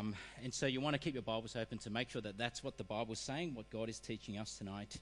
Um, 0.00 0.16
and 0.42 0.54
so 0.54 0.64
you 0.64 0.80
want 0.80 0.94
to 0.94 0.98
keep 0.98 1.12
your 1.12 1.22
Bibles 1.22 1.56
open 1.56 1.76
to 1.78 1.90
make 1.90 2.08
sure 2.08 2.22
that 2.22 2.38
that's 2.38 2.64
what 2.64 2.78
the 2.78 2.84
Bible's 2.84 3.18
saying, 3.18 3.54
what 3.54 3.68
God 3.68 3.90
is 3.90 3.98
teaching 3.98 4.38
us 4.38 4.56
tonight. 4.56 4.96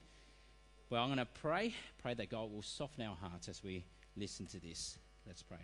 Well, 0.89 1.01
I'm 1.01 1.07
going 1.07 1.19
to 1.19 1.39
pray, 1.41 1.73
pray 2.01 2.15
that 2.15 2.29
God 2.29 2.51
will 2.51 2.63
soften 2.63 3.05
our 3.05 3.15
hearts 3.15 3.47
as 3.47 3.63
we 3.63 3.85
listen 4.17 4.45
to 4.47 4.59
this. 4.59 4.97
Let's 5.25 5.41
pray. 5.41 5.61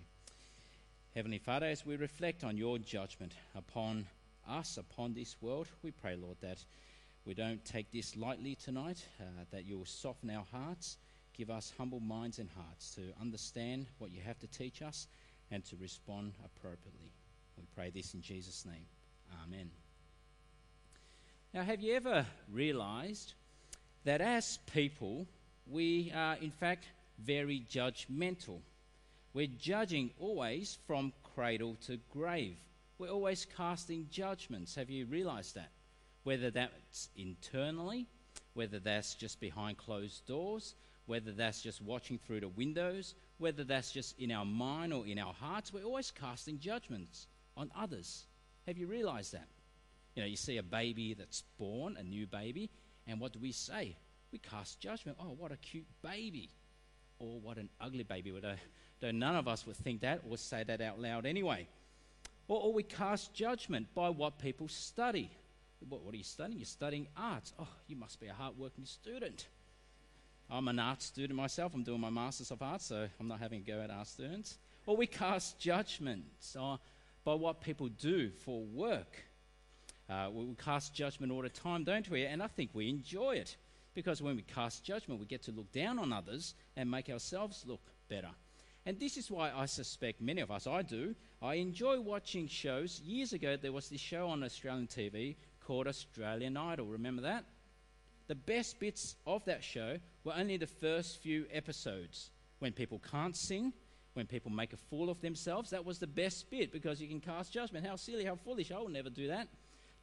Heavenly 1.16 1.40
Father, 1.40 1.66
as 1.66 1.86
we 1.86 1.98
reflect 1.98 2.46
on 2.46 2.56
your 2.56 2.78
judgment 2.78 3.34
upon 3.58 4.06
us, 4.48 4.78
upon 4.78 5.14
this 5.14 5.36
world, 5.42 5.68
we 5.84 5.92
pray, 5.92 6.16
Lord, 6.16 6.38
that 6.40 6.64
we 7.26 7.34
don't 7.34 7.64
take 7.66 7.92
this 7.92 8.16
lightly 8.16 8.56
tonight, 8.56 9.06
uh, 9.20 9.44
that 9.52 9.66
you 9.66 9.78
will 9.78 9.86
soften 9.86 10.30
our 10.30 10.46
hearts, 10.50 10.96
give 11.34 11.50
us 11.50 11.74
humble 11.78 12.00
minds 12.00 12.40
and 12.40 12.50
hearts 12.56 12.96
to 12.96 13.02
understand 13.20 13.88
what 13.98 14.12
you 14.12 14.22
have 14.22 14.40
to 14.40 14.48
teach 14.48 14.82
us 14.82 15.08
and 15.52 15.66
to 15.66 15.76
respond 15.76 16.32
appropriately. 16.46 17.12
We 17.58 17.66
pray 17.76 17.90
this 17.90 18.14
in 18.14 18.22
Jesus' 18.22 18.66
name. 18.66 18.86
Amen. 19.44 19.70
Now, 21.54 21.64
have 21.64 21.82
you 21.82 21.96
ever 21.96 22.26
realized 22.52 23.34
that 24.04 24.22
as 24.22 24.60
people, 24.74 25.28
we 25.68 26.12
are 26.14 26.36
in 26.42 26.52
fact 26.52 26.86
very 27.20 27.66
judgmental? 27.70 28.60
We're 29.34 29.48
judging 29.60 30.12
always 30.20 30.78
from 30.88 31.14
cradle 31.36 31.78
to 31.88 32.00
grave. 32.12 32.58
We're 32.98 33.10
always 33.10 33.46
casting 33.58 34.08
judgments. 34.12 34.76
Have 34.76 34.90
you 34.90 35.06
realized 35.06 35.56
that? 35.56 35.72
Whether 36.24 36.52
that's 36.52 37.10
internally, 37.18 38.08
whether 38.54 38.80
that's 38.80 39.16
just 39.16 39.40
behind 39.40 39.78
closed 39.78 40.26
doors, 40.26 40.76
whether 41.06 41.32
that's 41.32 41.62
just 41.62 41.82
watching 41.82 42.18
through 42.18 42.40
the 42.40 42.48
windows, 42.48 43.14
whether 43.38 43.64
that's 43.64 43.92
just 43.92 44.18
in 44.20 44.32
our 44.32 44.46
mind 44.46 44.94
or 44.94 45.06
in 45.06 45.20
our 45.20 45.34
hearts, 45.34 45.74
we're 45.74 45.84
always 45.84 46.12
casting 46.12 46.60
judgments 46.60 47.28
on 47.58 47.72
others. 47.78 48.26
Have 48.68 48.78
you 48.78 48.88
realized 48.88 49.34
that? 49.34 49.48
You 50.16 50.24
know, 50.24 50.28
you 50.28 50.38
see 50.38 50.58
a 50.58 50.64
baby 50.64 51.14
that's 51.14 51.44
born, 51.58 51.98
a 51.98 52.04
new 52.04 52.26
baby, 52.26 52.70
and 53.08 53.20
what 53.20 53.34
do 53.34 53.40
we 53.40 53.52
say? 53.52 53.96
We 54.32 54.40
cast 54.40 54.80
judgment. 54.80 55.18
Oh, 55.22 55.36
what 55.38 55.52
a 55.52 55.58
cute 55.58 55.88
baby. 56.02 56.50
Or 57.20 57.40
what 57.40 57.58
an 57.58 57.70
ugly 57.80 58.04
baby. 58.04 58.34
Though 59.00 59.12
none 59.12 59.36
of 59.36 59.48
us 59.48 59.66
would 59.66 59.78
think 59.78 60.02
that 60.02 60.22
or 60.30 60.38
say 60.38 60.64
that 60.64 60.82
out 60.82 61.00
loud 61.00 61.26
anyway. 61.26 61.68
Or, 62.48 62.62
or 62.62 62.74
we 62.74 62.84
cast 62.84 63.34
judgment 63.34 63.88
by 63.94 64.10
what 64.10 64.40
people 64.40 64.68
study. 64.68 65.30
What, 65.88 66.02
what 66.02 66.14
are 66.14 66.18
you 66.18 66.24
studying? 66.24 66.60
You're 66.60 66.66
studying 66.66 67.08
arts. 67.16 67.54
Oh, 67.60 67.68
you 67.88 67.96
must 67.96 68.20
be 68.20 68.28
a 68.28 68.34
hard-working 68.34 68.86
student. 68.86 69.48
I'm 70.50 70.68
an 70.68 70.80
art 70.80 71.02
student 71.02 71.38
myself. 71.38 71.74
I'm 71.74 71.84
doing 71.84 72.02
my 72.02 72.10
Masters 72.10 72.52
of 72.52 72.62
Arts, 72.62 72.86
so 72.86 73.08
I'm 73.20 73.28
not 73.28 73.40
having 73.40 73.62
a 73.62 73.64
go 73.64 73.82
at 73.82 73.90
art 73.90 74.08
students. 74.08 74.58
Or 74.86 74.96
we 74.96 75.08
cast 75.08 75.60
judgments 75.60 76.56
oh, 76.60 76.80
by 77.26 77.34
what 77.34 77.60
people 77.60 77.90
do 77.90 78.30
for 78.30 78.64
work. 78.64 79.26
Uh, 80.08 80.30
we 80.32 80.46
cast 80.64 80.94
judgment 80.94 81.32
all 81.32 81.42
the 81.42 81.50
time, 81.50 81.84
don't 81.84 82.10
we? 82.10 82.24
And 82.24 82.42
I 82.42 82.48
think 82.48 82.70
we 82.74 82.88
enjoy 82.88 83.32
it 83.32 83.58
because 83.96 84.22
when 84.22 84.36
we 84.36 84.44
cast 84.44 84.84
judgment, 84.84 85.20
we 85.20 85.26
get 85.26 85.42
to 85.44 85.52
look 85.52 85.72
down 85.72 85.98
on 85.98 86.14
others 86.14 86.54
and 86.78 86.90
make 86.90 87.10
ourselves 87.10 87.66
look 87.68 87.82
better. 88.08 88.30
And 88.86 89.00
this 89.00 89.18
is 89.18 89.32
why 89.32 89.52
I 89.52 89.66
suspect 89.66 90.22
many 90.22 90.42
of 90.42 90.52
us, 90.52 90.68
I 90.68 90.84
do, 90.84 91.16
I 91.42 91.56
enjoy 91.56 92.00
watching 92.00 92.48
shows. 92.48 93.02
Years 93.02 93.34
ago, 93.34 93.58
there 93.58 93.72
was 93.72 93.90
this 93.90 94.00
show 94.00 94.28
on 94.28 94.44
Australian 94.44 94.86
TV 94.86 95.36
called 95.66 95.88
Australian 95.88 96.56
Idol. 96.56 96.86
Remember 96.86 97.24
that? 97.24 97.46
The 98.28 98.36
best 98.36 98.80
bits 98.80 99.16
of 99.26 99.44
that 99.46 99.64
show 99.64 99.98
were 100.24 100.34
only 100.36 100.58
the 100.58 100.68
first 100.68 101.22
few 101.24 101.46
episodes 101.52 102.30
when 102.60 102.74
people 102.74 103.02
can't 103.12 103.36
sing, 103.36 103.74
when 104.16 104.26
people 104.26 104.50
make 104.50 104.74
a 104.74 104.78
fool 104.78 105.10
of 105.10 105.22
themselves. 105.22 105.70
That 105.70 105.86
was 105.86 106.00
the 106.00 106.08
best 106.08 106.50
bit 106.50 106.72
because 106.72 107.00
you 107.00 107.08
can 107.08 107.20
cast 107.20 107.54
judgment. 107.54 107.86
How 107.86 107.98
silly, 107.98 108.26
how 108.26 108.36
foolish. 108.36 108.72
I 108.72 108.80
will 108.80 108.90
never 108.90 109.10
do 109.10 109.28
that. 109.28 109.48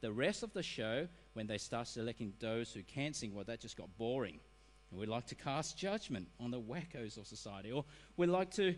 The 0.02 0.12
rest 0.12 0.42
of 0.42 0.52
the 0.52 0.62
show, 0.62 1.08
when 1.32 1.46
they 1.46 1.58
start 1.58 1.88
selecting 1.88 2.34
those 2.38 2.72
who 2.72 2.82
can't 2.82 3.16
sing, 3.16 3.34
well, 3.34 3.44
that 3.46 3.60
just 3.60 3.76
got 3.76 3.88
boring. 3.98 4.38
And 4.90 5.00
we 5.00 5.06
like 5.06 5.26
to 5.28 5.34
cast 5.34 5.78
judgment 5.78 6.28
on 6.38 6.50
the 6.50 6.60
wackos 6.60 7.16
of 7.16 7.26
society. 7.26 7.72
Or 7.72 7.84
we 8.16 8.26
like 8.26 8.50
to 8.52 8.74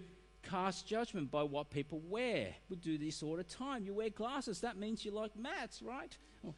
cast 0.49 0.87
judgment 0.87 1.31
by 1.31 1.43
what 1.43 1.71
people 1.71 2.01
wear. 2.09 2.55
We 2.69 2.77
do 2.77 2.97
this 2.97 3.23
all 3.23 3.37
the 3.37 3.45
time. 3.45 3.85
You 3.85 3.95
wear 3.95 4.11
glasses, 4.11 4.61
that 4.61 4.77
means 4.77 5.05
you 5.05 5.11
like 5.11 5.37
maths, 5.37 5.83
right? 5.83 6.17
Oh, 6.47 6.55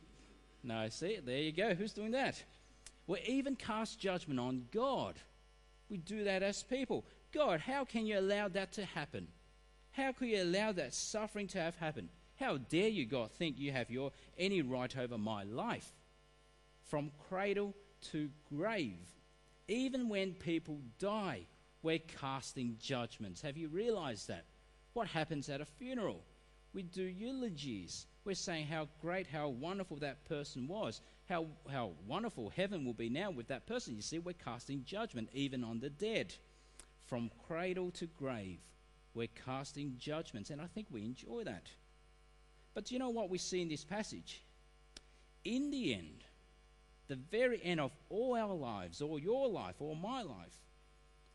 no, 0.62 0.88
see, 0.90 1.18
there 1.24 1.38
you 1.38 1.52
go. 1.52 1.74
Who's 1.74 1.92
doing 1.92 2.10
that? 2.10 2.42
We 3.06 3.20
even 3.20 3.56
cast 3.56 3.98
judgment 4.00 4.40
on 4.40 4.66
God. 4.72 5.14
We 5.88 5.96
do 5.98 6.24
that 6.24 6.42
as 6.42 6.64
people. 6.64 7.06
God, 7.36 7.60
how 7.60 7.84
can 7.84 8.06
you 8.06 8.18
allow 8.18 8.48
that 8.48 8.72
to 8.72 8.84
happen? 8.86 9.28
How 9.92 10.12
could 10.12 10.28
you 10.28 10.42
allow 10.42 10.72
that 10.72 10.94
suffering 10.94 11.46
to 11.48 11.58
have 11.58 11.76
happened? 11.76 12.08
How 12.40 12.56
dare 12.56 12.88
you, 12.88 13.04
God, 13.04 13.30
think 13.30 13.58
you 13.58 13.72
have 13.72 13.90
your 13.90 14.12
any 14.38 14.62
right 14.62 14.96
over 14.96 15.18
my 15.18 15.42
life? 15.44 15.92
From 16.88 17.10
cradle 17.28 17.74
to 18.12 18.30
grave, 18.48 19.06
even 19.68 20.08
when 20.08 20.32
people 20.32 20.78
die, 20.98 21.42
we're 21.82 21.98
casting 21.98 22.78
judgments. 22.80 23.42
Have 23.42 23.58
you 23.58 23.68
realized 23.68 24.28
that? 24.28 24.44
What 24.94 25.08
happens 25.08 25.50
at 25.50 25.60
a 25.60 25.66
funeral? 25.66 26.22
We 26.72 26.84
do 26.84 27.02
eulogies. 27.02 28.06
We're 28.24 28.34
saying 28.34 28.66
how 28.66 28.88
great, 29.02 29.26
how 29.26 29.48
wonderful 29.48 29.98
that 29.98 30.24
person 30.24 30.68
was, 30.68 31.02
how, 31.28 31.46
how 31.70 31.92
wonderful 32.06 32.50
heaven 32.50 32.84
will 32.84 32.94
be 32.94 33.10
now 33.10 33.30
with 33.30 33.48
that 33.48 33.66
person. 33.66 33.94
You 33.94 34.02
see, 34.02 34.18
we're 34.18 34.32
casting 34.32 34.84
judgment 34.84 35.28
even 35.34 35.64
on 35.64 35.80
the 35.80 35.90
dead. 35.90 36.34
From 37.06 37.30
cradle 37.46 37.90
to 37.92 38.06
grave, 38.06 38.58
we're 39.14 39.28
casting 39.46 39.94
judgments, 39.98 40.50
and 40.50 40.60
I 40.60 40.66
think 40.66 40.88
we 40.90 41.04
enjoy 41.04 41.44
that. 41.44 41.68
But 42.74 42.86
do 42.86 42.94
you 42.94 42.98
know 42.98 43.10
what 43.10 43.30
we 43.30 43.38
see 43.38 43.62
in 43.62 43.68
this 43.68 43.84
passage? 43.84 44.42
In 45.44 45.70
the 45.70 45.94
end, 45.94 46.24
the 47.08 47.16
very 47.16 47.60
end 47.62 47.80
of 47.80 47.92
all 48.10 48.34
our 48.34 48.54
lives, 48.54 49.00
or 49.00 49.18
your 49.18 49.48
life, 49.48 49.76
or 49.78 49.94
my 49.94 50.22
life, 50.22 50.58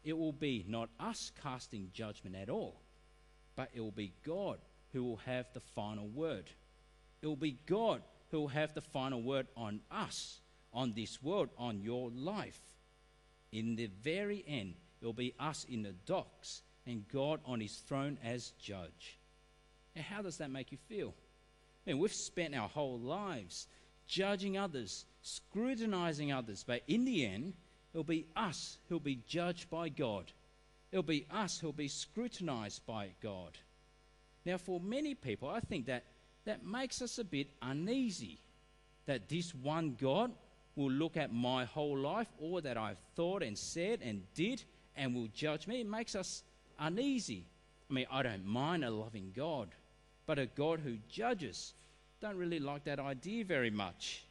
it 0.03 0.17
will 0.17 0.33
be 0.33 0.65
not 0.67 0.89
us 0.99 1.31
casting 1.41 1.89
judgment 1.93 2.35
at 2.35 2.49
all, 2.49 2.81
but 3.55 3.69
it 3.73 3.79
will 3.79 3.91
be 3.91 4.13
God 4.25 4.59
who 4.91 5.03
will 5.03 5.21
have 5.25 5.45
the 5.53 5.61
final 5.61 6.07
word. 6.07 6.49
It 7.21 7.27
will 7.27 7.35
be 7.35 7.57
God 7.65 8.01
who 8.29 8.41
will 8.41 8.47
have 8.49 8.73
the 8.73 8.81
final 8.81 9.21
word 9.21 9.47
on 9.55 9.81
us, 9.89 10.41
on 10.73 10.93
this 10.93 11.21
world, 11.23 11.49
on 11.57 11.81
your 11.81 12.09
life. 12.09 12.59
In 13.51 13.75
the 13.75 13.89
very 14.03 14.43
end, 14.47 14.75
it 15.01 15.05
will 15.05 15.13
be 15.13 15.33
us 15.39 15.65
in 15.69 15.81
the 15.81 15.93
docks 16.05 16.61
and 16.85 17.07
God 17.11 17.39
on 17.45 17.59
his 17.59 17.77
throne 17.77 18.17
as 18.23 18.51
judge. 18.61 19.17
Now, 19.95 20.03
how 20.03 20.21
does 20.21 20.37
that 20.37 20.51
make 20.51 20.71
you 20.71 20.77
feel? 20.87 21.13
I 21.85 21.91
mean, 21.91 21.99
we've 21.99 22.13
spent 22.13 22.55
our 22.55 22.69
whole 22.69 22.99
lives 22.99 23.67
judging 24.07 24.57
others, 24.57 25.05
scrutinizing 25.21 26.31
others, 26.31 26.63
but 26.65 26.83
in 26.87 27.05
the 27.05 27.25
end, 27.25 27.53
it'll 27.93 28.03
be 28.03 28.27
us 28.35 28.77
who'll 28.87 28.99
be 28.99 29.19
judged 29.27 29.69
by 29.69 29.89
God. 29.89 30.31
It'll 30.91 31.03
be 31.03 31.25
us 31.31 31.57
who'll 31.57 31.71
be 31.71 31.87
scrutinized 31.87 32.85
by 32.85 33.09
God. 33.21 33.57
Now, 34.45 34.57
for 34.57 34.79
many 34.79 35.15
people, 35.15 35.49
I 35.49 35.59
think 35.59 35.85
that 35.85 36.03
that 36.45 36.65
makes 36.65 37.01
us 37.01 37.19
a 37.19 37.23
bit 37.23 37.47
uneasy 37.61 38.39
that 39.05 39.29
this 39.29 39.53
one 39.53 39.95
God 39.99 40.31
will 40.75 40.91
look 40.91 41.17
at 41.17 41.33
my 41.33 41.65
whole 41.65 41.97
life, 41.97 42.27
all 42.39 42.61
that 42.61 42.77
I've 42.77 42.97
thought 43.15 43.43
and 43.43 43.57
said 43.57 43.99
and 44.01 44.23
did, 44.33 44.63
and 44.95 45.15
will 45.15 45.27
judge 45.33 45.67
me. 45.67 45.81
It 45.81 45.87
makes 45.87 46.15
us 46.15 46.43
uneasy. 46.79 47.45
I 47.89 47.93
mean, 47.93 48.07
I 48.11 48.23
don't 48.23 48.45
mind 48.45 48.83
a 48.83 48.89
loving 48.89 49.31
God, 49.35 49.69
but 50.25 50.39
a 50.39 50.45
God 50.45 50.79
who 50.79 50.97
judges, 51.09 51.73
don't 52.21 52.37
really 52.37 52.59
like 52.59 52.83
that 52.85 52.99
idea 52.99 53.43
very 53.43 53.71
much. 53.71 54.23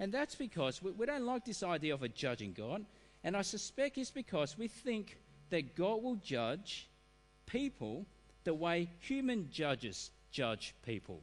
And 0.00 0.12
that's 0.12 0.34
because 0.34 0.82
we, 0.82 0.90
we 0.90 1.06
don't 1.06 1.24
like 1.24 1.44
this 1.44 1.62
idea 1.62 1.94
of 1.94 2.02
a 2.02 2.08
judging 2.08 2.52
God. 2.52 2.84
And 3.22 3.36
I 3.36 3.42
suspect 3.42 3.96
it's 3.96 4.10
because 4.10 4.58
we 4.58 4.68
think 4.68 5.16
that 5.50 5.76
God 5.76 6.02
will 6.02 6.16
judge 6.16 6.88
people 7.46 8.06
the 8.44 8.54
way 8.54 8.90
human 9.00 9.48
judges 9.50 10.10
judge 10.30 10.74
people. 10.84 11.20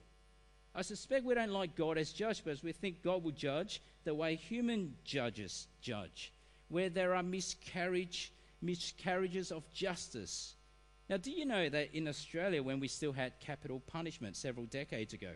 I 0.74 0.82
suspect 0.82 1.26
we 1.26 1.36
don't 1.36 1.52
like 1.52 1.76
God 1.76 1.98
as 1.98 2.14
judge 2.14 2.44
because 2.44 2.64
we 2.64 2.72
think 2.72 3.04
God 3.04 3.24
will 3.24 3.32
judge 3.32 3.82
the 4.06 4.16
way 4.16 4.36
human 4.36 4.96
judges 5.04 5.68
judge, 5.82 6.32
where 6.70 6.90
there 6.90 7.14
are 7.14 7.24
miscarriage, 7.24 8.32
miscarriages 8.62 9.52
of 9.52 9.70
justice. 9.72 10.56
Now, 11.10 11.18
do 11.18 11.32
you 11.32 11.46
know 11.46 11.68
that 11.70 11.96
in 11.96 12.08
Australia, 12.08 12.64
when 12.64 12.80
we 12.80 12.88
still 12.88 13.12
had 13.12 13.40
capital 13.40 13.82
punishment 13.86 14.38
several 14.38 14.66
decades 14.66 15.14
ago, 15.14 15.34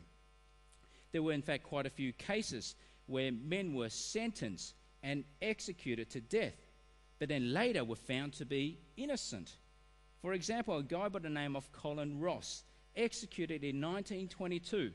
there 1.12 1.24
were 1.24 1.34
in 1.34 1.42
fact 1.42 1.64
quite 1.64 1.86
a 1.86 1.90
few 1.90 2.14
cases 2.14 2.76
where 3.08 3.32
men 3.32 3.74
were 3.74 3.90
sentenced 3.90 4.74
and 5.04 5.24
executed 5.42 6.10
to 6.12 6.22
death, 6.22 6.56
but 7.20 7.30
then 7.30 7.54
later 7.54 7.84
were 7.84 7.96
found 7.96 8.34
to 8.34 8.46
be 8.46 8.80
innocent. 8.98 9.58
For 10.22 10.34
example, 10.34 10.78
a 10.78 10.84
guy 10.84 11.08
by 11.10 11.20
the 11.20 11.30
name 11.30 11.56
of 11.56 11.72
Colin 11.72 12.20
Ross 12.20 12.64
executed 12.96 13.64
in 13.64 13.82
1922, 13.82 14.92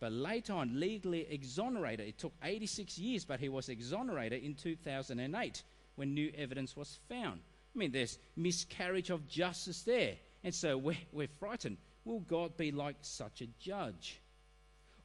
but 0.00 0.12
later 0.12 0.54
on 0.54 0.80
legally 0.80 1.26
exonerated. 1.30 2.08
It 2.08 2.18
took 2.18 2.32
86 2.42 2.98
years, 2.98 3.24
but 3.24 3.40
he 3.40 3.48
was 3.48 3.68
exonerated 3.68 4.42
in 4.42 4.54
2008 4.54 5.62
when 5.94 6.14
new 6.14 6.32
evidence 6.36 6.76
was 6.76 6.98
found. 7.08 7.40
I 7.76 7.78
mean, 7.78 7.92
there's 7.92 8.18
miscarriage 8.36 9.10
of 9.10 9.28
justice 9.28 9.82
there. 9.82 10.14
And 10.42 10.54
so 10.54 10.78
we're, 10.78 10.96
we're 11.12 11.28
frightened. 11.28 11.76
Will 12.04 12.20
God 12.20 12.56
be 12.56 12.72
like 12.72 12.96
such 13.02 13.42
a 13.42 13.46
judge? 13.60 14.20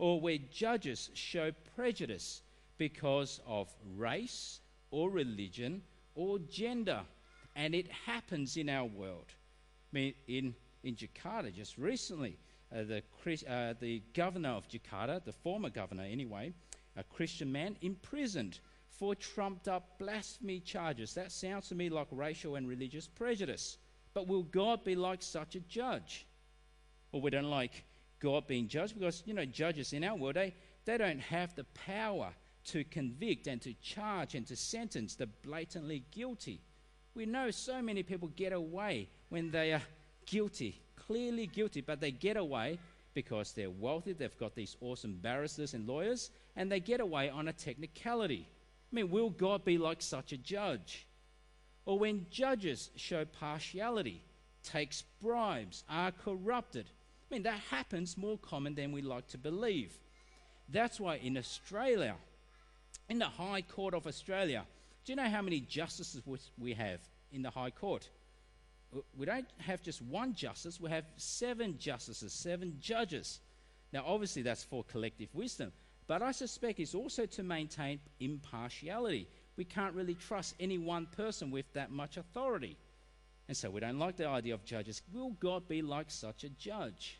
or 0.01 0.19
where 0.19 0.39
judges 0.51 1.11
show 1.13 1.51
prejudice 1.75 2.41
because 2.79 3.39
of 3.45 3.71
race 3.95 4.59
or 4.89 5.11
religion 5.11 5.83
or 6.15 6.39
gender. 6.39 7.01
And 7.55 7.75
it 7.75 7.87
happens 8.07 8.57
in 8.57 8.67
our 8.67 8.85
world. 8.85 9.27
I 9.29 9.95
mean, 9.95 10.13
in, 10.27 10.55
in 10.83 10.95
Jakarta, 10.95 11.53
just 11.53 11.77
recently, 11.77 12.35
uh, 12.75 12.81
the, 12.81 13.03
uh, 13.47 13.75
the 13.79 14.01
governor 14.15 14.49
of 14.49 14.67
Jakarta, 14.67 15.23
the 15.23 15.33
former 15.33 15.69
governor 15.69 16.03
anyway, 16.03 16.51
a 16.97 17.03
Christian 17.03 17.51
man, 17.51 17.75
imprisoned 17.83 18.59
for 19.01 19.15
trumped 19.15 19.67
up 19.67 19.97
blasphemy 19.97 20.59
charges. 20.59 21.15
That 21.15 21.31
sounds 21.31 21.69
to 21.69 21.75
me 21.75 21.89
like 21.89 22.05
racial 22.11 22.55
and 22.55 22.69
religious 22.69 23.07
prejudice. 23.07 23.79
But 24.13 24.27
will 24.27 24.43
God 24.43 24.83
be 24.83 24.93
like 24.93 25.23
such 25.23 25.55
a 25.55 25.59
judge? 25.61 26.27
Well, 27.11 27.23
we 27.23 27.31
don't 27.31 27.49
like 27.49 27.83
God 28.19 28.45
being 28.45 28.67
judged 28.67 28.93
because, 28.93 29.23
you 29.25 29.33
know, 29.33 29.43
judges 29.43 29.93
in 29.93 30.03
our 30.03 30.15
world, 30.15 30.35
they, 30.35 30.53
they 30.85 30.99
don't 30.99 31.19
have 31.19 31.55
the 31.55 31.63
power 31.63 32.29
to 32.65 32.83
convict 32.83 33.47
and 33.47 33.59
to 33.63 33.73
charge 33.81 34.35
and 34.35 34.45
to 34.45 34.55
sentence 34.55 35.15
the 35.15 35.25
blatantly 35.25 36.03
guilty. 36.11 36.61
We 37.15 37.25
know 37.25 37.49
so 37.49 37.81
many 37.81 38.03
people 38.03 38.27
get 38.35 38.53
away 38.53 39.09
when 39.29 39.49
they 39.49 39.73
are 39.73 39.81
guilty, 40.27 40.79
clearly 40.95 41.47
guilty, 41.47 41.81
but 41.81 42.01
they 42.01 42.11
get 42.11 42.37
away 42.37 42.77
because 43.15 43.51
they're 43.53 43.71
wealthy, 43.71 44.13
they've 44.13 44.37
got 44.37 44.53
these 44.53 44.77
awesome 44.79 45.17
barristers 45.23 45.73
and 45.73 45.87
lawyers, 45.87 46.29
and 46.55 46.71
they 46.71 46.79
get 46.79 46.99
away 46.99 47.31
on 47.31 47.47
a 47.47 47.53
technicality. 47.53 48.47
I 48.91 48.95
mean, 48.95 49.09
will 49.09 49.29
God 49.29 49.63
be 49.63 49.77
like 49.77 50.01
such 50.01 50.33
a 50.33 50.37
judge? 50.37 51.07
Or 51.85 51.97
when 51.97 52.25
judges 52.29 52.89
show 52.95 53.25
partiality, 53.25 54.21
takes 54.63 55.03
bribes, 55.21 55.83
are 55.89 56.11
corrupted. 56.11 56.85
I 57.29 57.33
mean, 57.33 57.43
that 57.43 57.59
happens 57.69 58.17
more 58.17 58.37
common 58.37 58.75
than 58.75 58.91
we 58.91 59.01
like 59.01 59.27
to 59.29 59.37
believe. 59.37 59.97
That's 60.69 60.99
why 60.99 61.17
in 61.17 61.37
Australia, 61.37 62.15
in 63.09 63.19
the 63.19 63.25
High 63.25 63.61
Court 63.61 63.93
of 63.93 64.07
Australia, 64.07 64.65
do 65.05 65.11
you 65.11 65.15
know 65.15 65.29
how 65.29 65.41
many 65.41 65.61
justices 65.61 66.21
we 66.57 66.73
have 66.73 66.99
in 67.31 67.41
the 67.41 67.49
High 67.49 67.71
Court? 67.71 68.07
We 69.17 69.25
don't 69.25 69.47
have 69.59 69.81
just 69.81 70.01
one 70.01 70.35
justice, 70.35 70.79
we 70.79 70.89
have 70.89 71.05
seven 71.17 71.77
justices, 71.79 72.33
seven 72.33 72.77
judges. 72.81 73.39
Now, 73.93 74.03
obviously, 74.05 74.41
that's 74.41 74.63
for 74.63 74.83
collective 74.83 75.29
wisdom, 75.33 75.71
but 76.07 76.21
I 76.21 76.31
suspect 76.31 76.79
it's 76.79 76.95
also 76.95 77.25
to 77.25 77.43
maintain 77.43 77.99
impartiality. 78.19 79.27
We 79.55 79.65
can't 79.65 79.93
really 79.93 80.15
trust 80.15 80.55
any 80.59 80.77
one 80.77 81.05
person 81.05 81.51
with 81.51 81.71
that 81.73 81.91
much 81.91 82.17
authority. 82.17 82.77
And 83.47 83.55
so 83.55 83.69
we 83.69 83.79
don't 83.79 83.99
like 83.99 84.17
the 84.17 84.27
idea 84.27 84.53
of 84.53 84.63
judges. 84.65 85.01
Will 85.13 85.31
God 85.31 85.67
be 85.67 85.81
like 85.81 86.09
such 86.09 86.43
a 86.43 86.49
judge? 86.49 87.17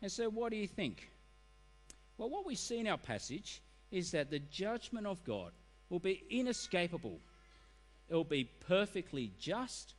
And 0.00 0.10
so, 0.10 0.28
what 0.28 0.50
do 0.50 0.56
you 0.56 0.66
think? 0.66 1.10
Well, 2.18 2.30
what 2.30 2.46
we 2.46 2.54
see 2.54 2.78
in 2.78 2.86
our 2.86 2.98
passage 2.98 3.62
is 3.90 4.10
that 4.12 4.30
the 4.30 4.38
judgment 4.38 5.06
of 5.06 5.22
God 5.24 5.52
will 5.90 6.00
be 6.00 6.24
inescapable, 6.30 7.20
it 8.08 8.14
will 8.14 8.24
be 8.24 8.44
perfectly 8.44 9.32
just, 9.38 9.94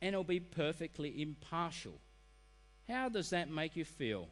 and 0.00 0.14
it 0.14 0.16
will 0.16 0.24
be 0.24 0.40
perfectly 0.40 1.22
impartial. 1.22 1.94
How 2.88 3.08
does 3.08 3.30
that 3.30 3.50
make 3.50 3.76
you 3.76 3.84
feel? 3.84 4.28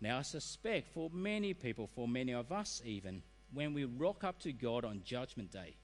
Now, 0.00 0.18
I 0.18 0.22
suspect 0.22 0.92
for 0.94 1.10
many 1.12 1.54
people, 1.54 1.88
for 1.94 2.06
many 2.06 2.32
of 2.32 2.52
us 2.52 2.80
even, 2.84 3.22
when 3.52 3.74
we 3.74 3.84
rock 3.84 4.24
up 4.24 4.38
to 4.40 4.52
God 4.52 4.84
on 4.84 5.02
Judgment 5.04 5.50
Day, 5.50 5.74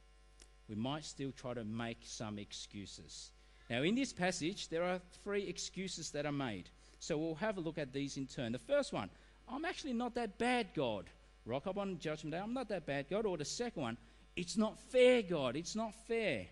we 0.69 0.75
might 0.77 1.05
still 1.05 1.33
try 1.33 1.55
to 1.55 1.65
make 1.65 1.99
some 2.03 2.39
excuses. 2.39 3.33
Now, 3.69 3.83
in 3.83 3.95
this 3.95 4.13
passage, 4.13 4.69
there 4.69 4.85
are 4.85 5.01
three 5.23 5.47
excuses 5.49 6.11
that 6.11 6.27
are 6.27 6.33
made. 6.33 6.69
So 7.01 7.19
we'll 7.19 7.35
have 7.37 7.57
a 7.57 7.61
look 7.61 7.79
at 7.79 7.93
these 7.93 8.17
in 8.17 8.27
turn. 8.27 8.53
The 8.53 8.59
first 8.59 8.93
one, 8.93 9.11
I'm 9.49 9.65
actually 9.65 9.95
not 9.95 10.15
that 10.15 10.39
bad, 10.39 10.69
God. 10.75 11.11
Rock 11.45 11.67
up 11.67 11.77
on 11.77 11.99
Judgment 11.99 12.33
Day, 12.33 12.41
I'm 12.41 12.55
not 12.55 12.69
that 12.69 12.87
bad, 12.87 13.07
God. 13.11 13.27
Or 13.27 13.37
the 13.37 13.45
second 13.45 13.83
one, 13.83 13.99
it's 14.37 14.57
not 14.57 14.79
fair, 14.79 15.23
God. 15.23 15.57
It's 15.57 15.75
not 15.75 15.93
fair. 16.07 16.47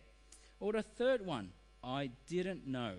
Or 0.61 0.73
the 0.73 0.83
third 0.83 1.25
one, 1.25 1.51
I 1.83 2.11
didn't 2.29 2.67
know. 2.67 2.95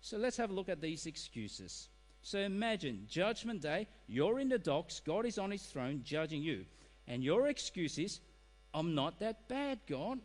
So 0.00 0.18
let's 0.18 0.36
have 0.36 0.50
a 0.50 0.54
look 0.54 0.68
at 0.68 0.80
these 0.80 1.06
excuses. 1.06 1.88
So 2.26 2.40
imagine, 2.40 3.06
Judgment 3.08 3.62
Day, 3.62 3.86
you're 4.08 4.40
in 4.40 4.48
the 4.48 4.58
docks, 4.58 4.98
God 4.98 5.26
is 5.26 5.38
on 5.38 5.52
his 5.52 5.62
throne 5.62 6.00
judging 6.04 6.42
you. 6.42 6.64
And 7.06 7.22
your 7.22 7.46
excuse 7.46 7.98
is, 7.98 8.18
I'm 8.74 8.96
not 8.96 9.20
that 9.20 9.46
bad, 9.46 9.78
God. 9.88 10.18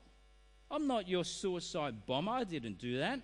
I'm 0.71 0.87
not 0.87 1.07
your 1.07 1.23
suicide 1.23 2.07
bomber. 2.07 2.31
I 2.31 2.43
didn't 2.43 2.79
do 2.79 2.97
that. 2.97 3.19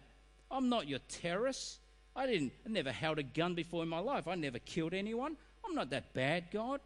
I'm 0.51 0.69
not 0.69 0.87
your 0.87 0.99
terrorist. 1.09 1.79
I 2.15 2.27
didn't 2.27 2.51
I 2.67 2.69
never 2.69 2.91
held 2.91 3.17
a 3.17 3.23
gun 3.23 3.55
before 3.55 3.81
in 3.81 3.89
my 3.89 3.97
life. 3.97 4.27
I 4.27 4.35
never 4.35 4.59
killed 4.59 4.93
anyone. 4.93 5.37
I'm 5.65 5.73
not 5.73 5.89
that 5.89 6.13
bad, 6.13 6.51
God. 6.53 6.79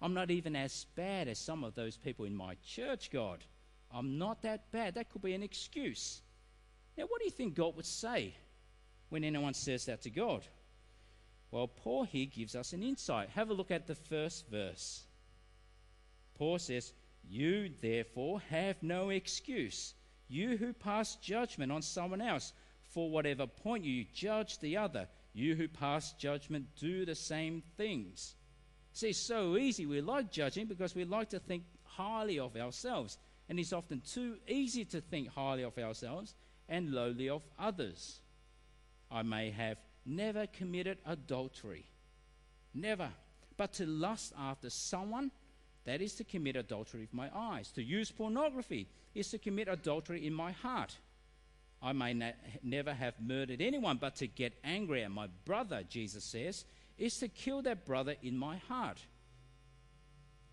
I'm 0.00 0.14
not 0.14 0.30
even 0.30 0.56
as 0.56 0.86
bad 0.96 1.28
as 1.28 1.38
some 1.38 1.62
of 1.62 1.74
those 1.74 1.98
people 1.98 2.24
in 2.24 2.34
my 2.34 2.56
church, 2.66 3.10
God. 3.10 3.44
I'm 3.92 4.16
not 4.16 4.40
that 4.44 4.72
bad. 4.72 4.94
That 4.94 5.10
could 5.10 5.20
be 5.20 5.34
an 5.34 5.42
excuse. 5.42 6.22
Now, 6.96 7.04
what 7.04 7.18
do 7.18 7.26
you 7.26 7.30
think 7.30 7.54
God 7.54 7.76
would 7.76 7.84
say 7.84 8.34
when 9.10 9.24
anyone 9.24 9.52
says 9.52 9.84
that 9.84 10.00
to 10.04 10.10
God? 10.10 10.48
Well, 11.50 11.68
Paul 11.68 12.04
here 12.04 12.26
gives 12.26 12.54
us 12.54 12.72
an 12.72 12.82
insight. 12.82 13.30
Have 13.30 13.50
a 13.50 13.54
look 13.54 13.70
at 13.70 13.86
the 13.86 13.94
first 13.94 14.48
verse. 14.50 15.04
Paul 16.34 16.58
says, 16.58 16.92
You 17.28 17.70
therefore 17.80 18.40
have 18.50 18.82
no 18.82 19.10
excuse, 19.10 19.94
you 20.28 20.56
who 20.56 20.72
pass 20.72 21.16
judgment 21.16 21.72
on 21.72 21.82
someone 21.82 22.20
else 22.20 22.52
for 22.90 23.10
whatever 23.10 23.46
point 23.46 23.84
you 23.84 24.04
judge 24.14 24.58
the 24.58 24.76
other, 24.76 25.08
you 25.32 25.54
who 25.54 25.68
pass 25.68 26.12
judgment 26.14 26.66
do 26.78 27.04
the 27.04 27.14
same 27.14 27.62
things. 27.76 28.34
See, 28.92 29.10
it's 29.10 29.18
so 29.18 29.56
easy. 29.56 29.86
We 29.86 30.00
like 30.00 30.30
judging 30.30 30.66
because 30.66 30.94
we 30.94 31.04
like 31.04 31.30
to 31.30 31.38
think 31.38 31.64
highly 31.84 32.38
of 32.38 32.56
ourselves. 32.56 33.18
And 33.48 33.58
it's 33.58 33.72
often 33.72 34.00
too 34.00 34.36
easy 34.46 34.84
to 34.86 35.00
think 35.00 35.28
highly 35.28 35.62
of 35.62 35.78
ourselves 35.78 36.34
and 36.68 36.92
lowly 36.92 37.28
of 37.28 37.42
others. 37.58 38.20
I 39.10 39.22
may 39.22 39.50
have 39.50 39.78
never 40.08 40.46
committed 40.46 40.98
adultery. 41.06 41.86
Never. 42.74 43.10
But 43.56 43.74
to 43.74 43.86
lust 43.86 44.32
after 44.38 44.70
someone, 44.70 45.30
that 45.84 46.00
is 46.00 46.14
to 46.14 46.24
commit 46.24 46.56
adultery 46.56 47.00
with 47.00 47.14
my 47.14 47.30
eyes. 47.34 47.70
To 47.72 47.82
use 47.82 48.10
pornography 48.10 48.88
is 49.14 49.30
to 49.30 49.38
commit 49.38 49.68
adultery 49.68 50.26
in 50.26 50.32
my 50.32 50.52
heart. 50.52 50.96
I 51.80 51.92
may 51.92 52.34
never 52.62 52.92
have 52.92 53.14
murdered 53.20 53.60
anyone, 53.60 53.98
but 54.00 54.16
to 54.16 54.26
get 54.26 54.58
angry 54.64 55.04
at 55.04 55.10
my 55.10 55.28
brother, 55.44 55.82
Jesus 55.88 56.24
says, 56.24 56.64
is 56.96 57.16
to 57.18 57.28
kill 57.28 57.62
that 57.62 57.86
brother 57.86 58.16
in 58.22 58.36
my 58.36 58.56
heart. 58.56 58.98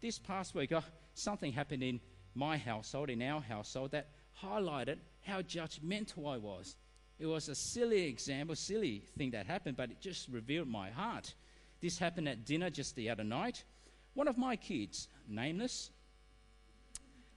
This 0.01 0.20
past 0.20 0.53
week, 0.53 0.72
uh, 0.72 0.82
something 1.15 1.51
happened 1.51 1.82
in 1.82 2.00
my 2.36 2.58
household, 2.58 3.10
in 3.10 3.22
our 3.24 3.41
household, 3.41 3.91
that 3.91 4.10
highlighted 4.44 4.98
how 5.24 5.41
judgmental 5.41 6.32
I 6.32 6.38
was. 6.38 6.75
It 7.17 7.25
was 7.25 7.48
a 7.48 7.55
silly 7.55 8.07
example, 8.07 8.55
silly 8.55 9.03
thing 9.17 9.31
that 9.31 9.45
happened, 9.45 9.77
but 9.77 9.91
it 9.91 10.01
just 10.01 10.27
revealed 10.29 10.67
my 10.67 10.89
heart. 10.89 11.34
This 11.81 11.98
happened 11.98 12.27
at 12.27 12.45
dinner 12.45 12.69
just 12.69 12.95
the 12.95 13.10
other 13.10 13.24
night. 13.24 13.63
One 14.13 14.27
of 14.27 14.38
my 14.38 14.55
kids, 14.55 15.07
nameless, 15.27 15.91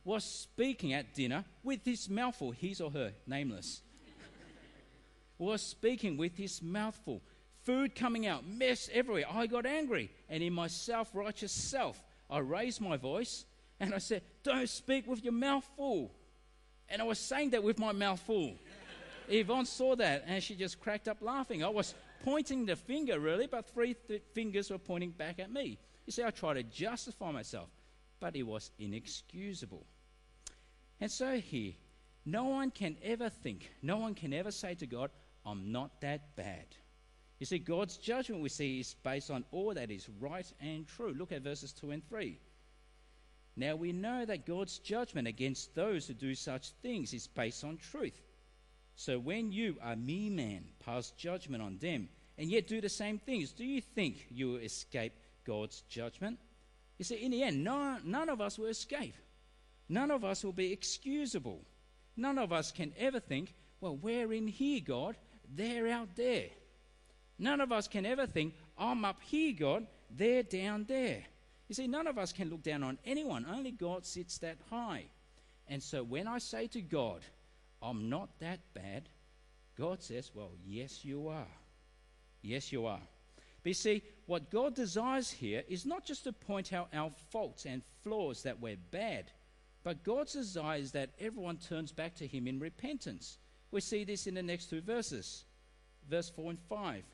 was 0.05 0.25
speaking 0.25 0.93
at 0.95 1.15
dinner 1.15 1.45
with 1.63 1.85
his 1.85 2.09
mouthful, 2.09 2.51
his 2.51 2.81
or 2.81 2.91
her, 2.91 3.13
nameless, 3.27 3.83
was 5.39 5.63
speaking 5.63 6.17
with 6.17 6.37
his 6.37 6.63
mouthful. 6.63 7.21
Food 7.65 7.95
coming 7.95 8.27
out, 8.27 8.47
mess 8.47 8.89
everywhere. 8.93 9.25
I 9.31 9.47
got 9.47 9.67
angry, 9.67 10.11
and 10.29 10.43
in 10.43 10.53
my 10.53 10.69
self 10.69 11.15
righteous 11.15 11.53
self, 11.53 12.03
I 12.31 12.39
raised 12.39 12.81
my 12.81 12.97
voice 12.97 13.45
and 13.81 13.95
I 13.95 13.99
said, 13.99 14.23
Don't 14.43 14.69
speak 14.69 15.07
with 15.07 15.23
your 15.23 15.33
mouth 15.33 15.69
full. 15.77 16.13
And 16.89 17.03
I 17.03 17.05
was 17.05 17.19
saying 17.19 17.51
that 17.51 17.63
with 17.63 17.79
my 17.79 17.93
mouth 17.93 18.21
full. 18.21 18.55
Yvonne 19.29 19.67
saw 19.67 19.97
that 19.97 20.25
and 20.27 20.43
she 20.43 20.55
just 20.55 20.81
cracked 20.81 21.09
up 21.09 21.19
laughing. 21.21 21.63
I 21.63 21.69
was 21.69 21.95
pointing 22.25 22.67
the 22.67 22.77
finger, 22.77 23.21
really, 23.21 23.47
but 23.47 23.69
three 23.69 23.95
th- 23.95 24.23
fingers 24.35 24.71
were 24.71 24.79
pointing 24.79 25.11
back 25.11 25.39
at 25.39 25.53
me. 25.53 25.79
You 26.07 26.13
see, 26.13 26.25
I 26.25 26.31
tried 26.31 26.55
to 26.55 26.63
justify 26.63 27.31
myself, 27.31 27.69
but 28.21 28.35
it 28.37 28.43
was 28.43 28.71
inexcusable. 28.79 29.85
And 31.01 31.11
so 31.11 31.37
here, 31.37 31.73
no 32.25 32.45
one 32.45 32.71
can 32.71 32.97
ever 33.03 33.29
think, 33.29 33.71
no 33.83 33.99
one 33.99 34.15
can 34.15 34.33
ever 34.33 34.51
say 34.51 34.75
to 34.77 34.87
God, 34.87 35.11
I'm 35.47 35.71
not 35.73 36.01
that 36.01 36.37
bad. 36.37 36.67
You 37.39 37.47
see, 37.47 37.59
God's 37.59 37.97
judgment 37.97 38.43
we 38.43 38.49
see 38.49 38.81
is 38.81 38.95
based 38.95 39.31
on 39.31 39.45
all 39.53 39.73
that 39.75 39.91
is 39.91 40.09
right 40.21 40.51
and 40.61 40.87
true. 40.87 41.15
Look 41.17 41.31
at 41.31 41.43
verses 41.43 41.73
2 41.73 41.93
and 41.93 42.09
3. 42.09 42.39
Now 43.57 43.77
we 43.77 43.93
know 43.93 44.25
that 44.25 44.47
God's 44.47 44.79
judgment 44.79 45.29
against 45.29 45.75
those 45.75 46.07
who 46.07 46.15
do 46.15 46.35
such 46.35 46.71
things 46.83 47.15
is 47.15 47.27
based 47.27 47.65
on 47.65 47.77
truth. 47.77 48.21
So 48.99 49.17
when 49.17 49.53
you, 49.53 49.77
a 49.81 49.95
mere 49.95 50.29
man, 50.29 50.65
pass 50.85 51.13
judgment 51.13 51.63
on 51.63 51.79
them 51.79 52.09
and 52.37 52.51
yet 52.51 52.67
do 52.67 52.81
the 52.81 52.89
same 52.89 53.21
things, 53.21 53.53
do 53.53 53.65
you 53.65 53.81
think 53.81 54.27
you 54.29 54.49
will 54.49 54.57
escape 54.57 55.13
God's 55.47 55.83
judgment? 55.83 56.37
You 56.99 57.05
see, 57.05 57.15
in 57.15 57.31
the 57.31 57.45
end, 57.45 57.63
no, 57.63 57.99
none 58.05 58.29
of 58.29 58.41
us 58.41 58.59
will 58.59 58.67
escape. 58.67 59.15
None 59.89 60.11
of 60.11 60.25
us 60.25 60.43
will 60.43 60.53
be 60.53 60.73
excusable. 60.73 61.61
None 62.17 62.39
of 62.39 62.53
us 62.53 62.73
can 62.73 62.93
ever 62.99 63.21
think, 63.21 63.55
well, 63.81 63.95
we're 63.95 64.33
in 64.33 64.49
here, 64.49 64.81
God, 64.85 65.15
they're 65.49 65.87
out 65.87 66.17
there. 66.17 66.49
None 67.39 67.61
of 67.61 67.71
us 67.71 67.87
can 67.87 68.05
ever 68.05 68.27
think, 68.27 68.53
I'm 68.77 69.05
up 69.05 69.23
here, 69.23 69.55
God, 69.57 69.87
They're 70.11 70.43
down 70.43 70.87
there. 70.89 71.23
You 71.69 71.77
see, 71.77 71.87
none 71.87 72.09
of 72.09 72.19
us 72.19 72.33
can 72.33 72.51
look 72.51 72.65
down 72.65 72.83
on 72.83 72.99
anyone, 73.05 73.47
only 73.49 73.71
God 73.71 74.05
sits 74.05 74.39
that 74.39 74.57
high. 74.71 75.05
And 75.69 75.81
so 75.81 76.03
when 76.03 76.27
I 76.27 76.39
say 76.39 76.67
to 76.67 76.81
God, 76.81 77.21
I'm 77.83 78.09
not 78.09 78.39
that 78.41 78.61
bad, 78.75 79.09
God 79.77 80.03
says, 80.03 80.31
Well, 80.35 80.51
yes, 80.67 81.05
you 81.05 81.29
are. 81.29 81.47
Yes, 82.43 82.73
you 82.73 82.87
are. 82.87 83.01
But 83.63 83.71
you 83.71 83.75
see, 83.75 84.03
what 84.27 84.51
God 84.51 84.75
desires 84.75 85.31
here 85.31 85.63
is 85.69 85.87
not 85.87 86.05
just 86.05 86.25
to 86.25 86.33
point 86.33 86.73
out 86.73 86.89
our 86.93 87.11
faults 87.31 87.67
and 87.67 87.83
flaws 88.03 88.43
that 88.43 88.61
we're 88.61 88.77
bad, 88.91 89.31
but 89.85 90.05
God's 90.05 90.35
desire 90.35 90.79
is 90.79 90.93
that 90.93 91.11
everyone 91.21 91.57
turns 91.57 91.93
back 91.93 92.15
to 92.17 92.27
Him 92.27 92.47
in 92.47 92.59
repentance. 92.59 93.39
We 93.71 93.81
see 93.81 94.05
this 94.05 94.27
in 94.27 94.35
the 94.35 94.43
next 94.43 94.71
two 94.71 94.81
verses, 94.81 95.45
verse 96.09 96.29
4 96.31 96.51
and 96.51 96.61
5. 96.69 97.05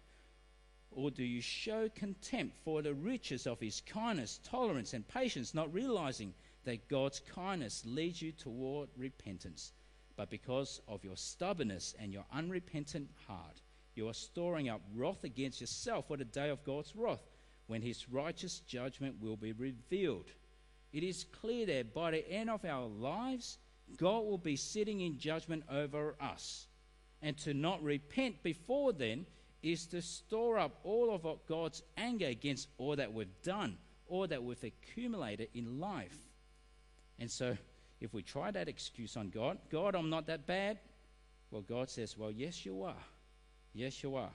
Or 0.90 1.11
do 1.11 1.25
you 1.25 1.40
show 1.40 1.88
contempt 1.94 2.56
for 2.64 2.80
the 2.80 2.94
riches 2.94 3.47
of 3.47 3.61
His 3.61 3.80
kindness, 3.80 4.40
tolerance, 4.44 4.94
and 4.94 5.06
patience, 5.06 5.54
not 5.54 5.73
realizing 5.73 6.33
that 6.64 6.88
God's 6.88 7.21
kindness 7.21 7.83
leads 7.85 8.23
you 8.23 8.33
toward 8.33 8.88
repentance? 8.97 9.73
But 10.16 10.30
because 10.30 10.80
of 10.87 11.04
your 11.04 11.16
stubbornness 11.16 11.94
and 11.99 12.12
your 12.12 12.25
unrepentant 12.33 13.11
heart, 13.26 13.62
you 13.94 14.09
are 14.09 14.14
storing 14.14 14.68
up 14.68 14.80
wrath 14.94 15.25
against 15.25 15.61
yourself 15.61 16.09
for 16.09 16.16
the 16.16 16.25
day 16.25 16.50
of 16.50 16.64
God's 16.64 16.94
wrath, 16.94 17.26
when 17.66 17.83
his 17.83 18.09
righteous 18.09 18.61
judgment 18.61 19.16
will 19.21 19.37
be 19.37 19.52
revealed. 19.52 20.30
It 20.92 21.02
is 21.02 21.25
clear 21.25 21.66
that 21.66 21.94
by 21.94 22.12
the 22.12 22.28
end 22.30 22.50
of 22.50 22.64
our 22.64 22.87
lives, 22.87 23.59
God 23.97 24.25
will 24.25 24.38
be 24.38 24.56
sitting 24.56 25.00
in 25.00 25.18
judgment 25.18 25.64
over 25.71 26.14
us. 26.21 26.66
And 27.23 27.37
to 27.38 27.54
not 27.54 27.83
repent 27.83 28.42
before 28.42 28.92
then 28.92 29.26
is 29.62 29.87
to 29.87 30.02
store 30.02 30.59
up 30.59 30.78
all 30.85 31.14
of 31.14 31.26
God's 31.47 31.83
anger 31.97 32.26
against 32.26 32.68
all 32.76 32.97
that 32.97 33.12
we've 33.12 33.42
done, 33.42 33.78
all 34.06 34.26
that 34.26 34.42
we've 34.42 34.62
accumulated 34.62 35.49
in 35.54 35.80
life. 35.80 36.18
And 37.18 37.30
so, 37.30 37.56
if 38.04 38.14
we 38.14 38.23
try 38.23 38.50
that 38.50 38.68
excuse 38.68 39.16
on 39.16 39.30
God, 39.30 39.58
God, 39.70 39.94
I'm 39.94 40.11
not 40.11 40.26
that 40.26 40.46
bad, 40.46 40.78
well, 41.50 41.62
God 41.62 41.90
says, 41.90 42.16
well, 42.16 42.30
yes, 42.30 42.64
you 42.64 42.82
are. 42.82 43.02
Yes, 43.73 44.02
you 44.02 44.14
are. 44.16 44.30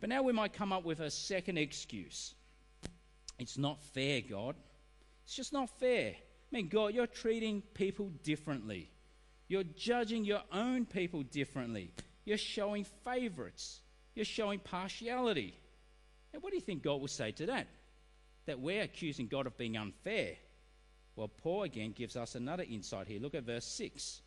But 0.00 0.08
now 0.08 0.22
we 0.22 0.32
might 0.32 0.52
come 0.52 0.72
up 0.72 0.84
with 0.84 1.00
a 1.00 1.10
second 1.10 1.58
excuse. 1.58 2.34
It's 3.38 3.56
not 3.56 3.82
fair, 3.82 4.20
God. 4.20 4.56
It's 5.24 5.34
just 5.34 5.52
not 5.52 5.70
fair. 5.80 6.10
I 6.10 6.56
mean, 6.56 6.68
God, 6.68 6.94
you're 6.94 7.06
treating 7.06 7.62
people 7.74 8.10
differently. 8.22 8.90
You're 9.48 9.64
judging 9.64 10.24
your 10.24 10.42
own 10.52 10.84
people 10.84 11.22
differently. 11.22 11.90
You're 12.24 12.38
showing 12.38 12.84
favorites. 13.04 13.80
You're 14.14 14.24
showing 14.24 14.58
partiality. 14.58 15.54
And 16.32 16.42
what 16.42 16.50
do 16.50 16.56
you 16.56 16.62
think 16.62 16.82
God 16.82 17.00
will 17.00 17.08
say 17.08 17.32
to 17.32 17.46
that? 17.46 17.66
That 18.46 18.60
we're 18.60 18.82
accusing 18.82 19.28
God 19.28 19.46
of 19.46 19.56
being 19.56 19.76
unfair. 19.76 20.36
Well, 21.16 21.28
Paul 21.28 21.64
again 21.64 21.92
gives 21.92 22.16
us 22.16 22.34
another 22.34 22.64
insight 22.68 23.06
here. 23.06 23.20
Look 23.20 23.34
at 23.34 23.44
verse 23.44 23.66
6. 23.66 24.22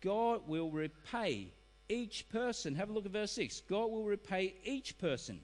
God 0.00 0.48
will 0.48 0.70
repay 0.70 1.52
each 1.88 2.28
person. 2.28 2.74
Have 2.74 2.90
a 2.90 2.92
look 2.92 3.06
at 3.06 3.12
verse 3.12 3.32
6. 3.32 3.62
God 3.68 3.90
will 3.90 4.04
repay 4.04 4.54
each 4.64 4.98
person, 4.98 5.40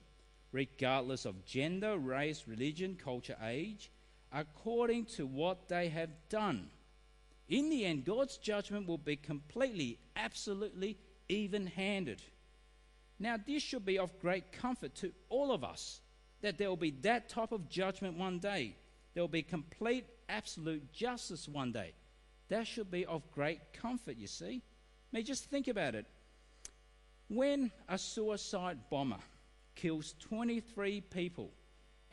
regardless 0.51 1.25
of 1.25 1.45
gender, 1.45 1.97
race, 1.97 2.43
religion, 2.47 2.97
culture, 3.01 3.37
age, 3.43 3.91
according 4.33 5.05
to 5.05 5.25
what 5.25 5.69
they 5.69 5.87
have 5.89 6.09
done. 6.29 6.69
In 7.47 7.69
the 7.69 7.85
end, 7.85 8.05
God's 8.05 8.37
judgment 8.37 8.87
will 8.87 8.97
be 8.97 9.15
completely, 9.15 9.97
absolutely 10.15 10.97
even 11.29 11.65
handed. 11.65 12.21
Now, 13.19 13.37
this 13.37 13.63
should 13.63 13.85
be 13.85 13.97
of 13.97 14.19
great 14.19 14.51
comfort 14.51 14.95
to 14.95 15.11
all 15.29 15.51
of 15.51 15.63
us 15.63 16.01
that 16.41 16.57
there 16.57 16.69
will 16.69 16.77
be 16.77 16.91
that 17.01 17.29
type 17.29 17.51
of 17.51 17.69
judgment 17.69 18.17
one 18.17 18.39
day. 18.39 18.75
There 19.19 19.23
will 19.23 19.27
be 19.27 19.43
complete, 19.43 20.05
absolute 20.29 20.93
justice 20.93 21.45
one 21.49 21.73
day. 21.73 21.91
That 22.47 22.65
should 22.65 22.89
be 22.89 23.05
of 23.05 23.29
great 23.33 23.59
comfort, 23.73 24.15
you 24.15 24.27
see. 24.27 24.61
I 24.63 25.17
mean, 25.17 25.25
just 25.25 25.49
think 25.49 25.67
about 25.67 25.93
it. 25.93 26.05
When 27.27 27.69
a 27.89 27.97
suicide 27.97 28.77
bomber 28.89 29.19
kills 29.75 30.15
23 30.21 31.01
people 31.01 31.51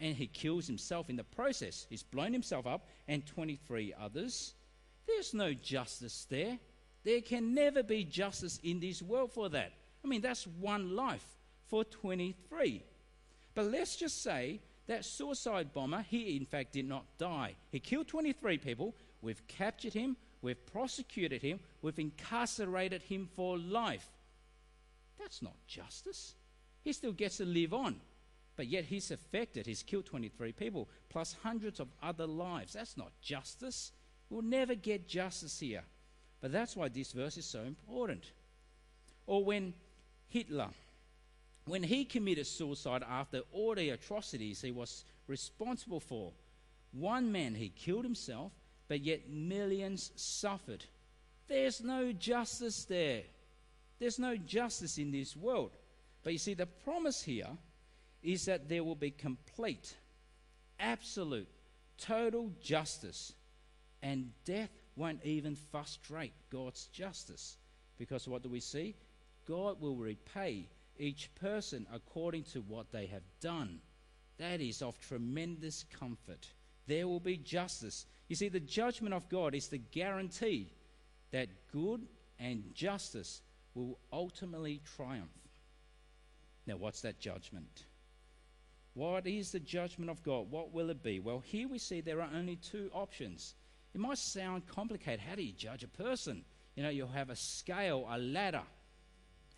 and 0.00 0.16
he 0.16 0.26
kills 0.26 0.66
himself 0.66 1.08
in 1.08 1.14
the 1.14 1.22
process, 1.22 1.86
he's 1.88 2.02
blown 2.02 2.32
himself 2.32 2.66
up 2.66 2.88
and 3.06 3.24
23 3.24 3.94
others, 4.00 4.54
there's 5.06 5.32
no 5.32 5.54
justice 5.54 6.26
there. 6.28 6.58
There 7.04 7.20
can 7.20 7.54
never 7.54 7.84
be 7.84 8.02
justice 8.02 8.58
in 8.64 8.80
this 8.80 9.00
world 9.00 9.30
for 9.30 9.48
that. 9.50 9.70
I 10.04 10.08
mean, 10.08 10.22
that's 10.22 10.44
one 10.44 10.96
life 10.96 11.24
for 11.68 11.84
23. 11.84 12.82
But 13.54 13.66
let's 13.66 13.94
just 13.94 14.24
say 14.24 14.60
that 14.86 15.04
suicide 15.04 15.72
bomber, 15.72 16.04
he 16.08 16.36
in 16.36 16.46
fact 16.46 16.72
did 16.72 16.88
not 16.88 17.04
die. 17.18 17.54
He 17.70 17.80
killed 17.80 18.08
23 18.08 18.58
people. 18.58 18.94
We've 19.20 19.46
captured 19.48 19.94
him. 19.94 20.16
We've 20.42 20.66
prosecuted 20.66 21.42
him. 21.42 21.60
We've 21.82 21.98
incarcerated 21.98 23.02
him 23.02 23.28
for 23.34 23.58
life. 23.58 24.06
That's 25.18 25.42
not 25.42 25.54
justice. 25.66 26.34
He 26.84 26.92
still 26.92 27.12
gets 27.12 27.38
to 27.38 27.44
live 27.44 27.74
on, 27.74 27.96
but 28.54 28.68
yet 28.68 28.84
he's 28.84 29.10
affected. 29.10 29.66
He's 29.66 29.82
killed 29.82 30.06
23 30.06 30.52
people, 30.52 30.88
plus 31.08 31.34
hundreds 31.42 31.80
of 31.80 31.88
other 32.02 32.26
lives. 32.26 32.74
That's 32.74 32.96
not 32.96 33.10
justice. 33.20 33.90
We'll 34.30 34.42
never 34.42 34.74
get 34.74 35.08
justice 35.08 35.58
here. 35.58 35.82
But 36.40 36.52
that's 36.52 36.76
why 36.76 36.88
this 36.88 37.12
verse 37.12 37.36
is 37.38 37.46
so 37.46 37.62
important. 37.62 38.30
Or 39.26 39.44
when 39.44 39.74
Hitler, 40.28 40.68
when 41.66 41.82
he 41.82 42.04
committed 42.04 42.46
suicide 42.46 43.02
after 43.08 43.40
all 43.52 43.74
the 43.74 43.90
atrocities 43.90 44.62
he 44.62 44.70
was 44.70 45.04
responsible 45.26 46.00
for, 46.00 46.32
one 46.92 47.30
man 47.30 47.54
he 47.54 47.68
killed 47.68 48.04
himself, 48.04 48.52
but 48.88 49.00
yet 49.00 49.28
millions 49.28 50.12
suffered. 50.14 50.84
There's 51.48 51.82
no 51.82 52.12
justice 52.12 52.84
there. 52.84 53.22
There's 53.98 54.18
no 54.18 54.36
justice 54.36 54.96
in 54.98 55.10
this 55.10 55.36
world. 55.36 55.72
But 56.22 56.32
you 56.32 56.38
see, 56.38 56.54
the 56.54 56.66
promise 56.66 57.22
here 57.22 57.48
is 58.22 58.44
that 58.44 58.68
there 58.68 58.84
will 58.84 58.94
be 58.94 59.10
complete, 59.10 59.94
absolute, 60.78 61.48
total 61.98 62.52
justice, 62.60 63.32
and 64.02 64.30
death 64.44 64.70
won't 64.94 65.24
even 65.24 65.56
frustrate 65.56 66.32
God's 66.50 66.86
justice. 66.86 67.56
Because 67.98 68.28
what 68.28 68.42
do 68.42 68.48
we 68.48 68.60
see? 68.60 68.94
God 69.46 69.80
will 69.80 69.96
repay 69.96 70.68
each 70.98 71.34
person 71.34 71.86
according 71.92 72.44
to 72.44 72.60
what 72.60 72.90
they 72.92 73.06
have 73.06 73.22
done. 73.40 73.80
That 74.38 74.60
is 74.60 74.82
of 74.82 74.98
tremendous 75.00 75.84
comfort. 75.98 76.48
There 76.86 77.08
will 77.08 77.20
be 77.20 77.36
justice. 77.36 78.06
You 78.28 78.36
see, 78.36 78.48
the 78.48 78.60
judgment 78.60 79.14
of 79.14 79.28
God 79.28 79.54
is 79.54 79.68
the 79.68 79.78
guarantee 79.78 80.72
that 81.32 81.48
good 81.72 82.06
and 82.38 82.62
justice 82.74 83.42
will 83.74 83.98
ultimately 84.12 84.80
triumph. 84.96 85.30
Now, 86.66 86.76
what's 86.76 87.00
that 87.02 87.18
judgment? 87.18 87.84
What 88.94 89.26
is 89.26 89.52
the 89.52 89.60
judgment 89.60 90.10
of 90.10 90.22
God? 90.22 90.50
What 90.50 90.72
will 90.72 90.90
it 90.90 91.02
be? 91.02 91.20
Well, 91.20 91.40
here 91.40 91.68
we 91.68 91.78
see 91.78 92.00
there 92.00 92.22
are 92.22 92.30
only 92.34 92.56
two 92.56 92.90
options. 92.94 93.54
It 93.94 94.00
might 94.00 94.18
sound 94.18 94.66
complicated. 94.66 95.20
How 95.20 95.34
do 95.34 95.42
you 95.42 95.52
judge 95.52 95.84
a 95.84 95.88
person? 95.88 96.44
You 96.74 96.82
know, 96.82 96.88
you'll 96.88 97.08
have 97.08 97.30
a 97.30 97.36
scale, 97.36 98.06
a 98.10 98.18
ladder. 98.18 98.62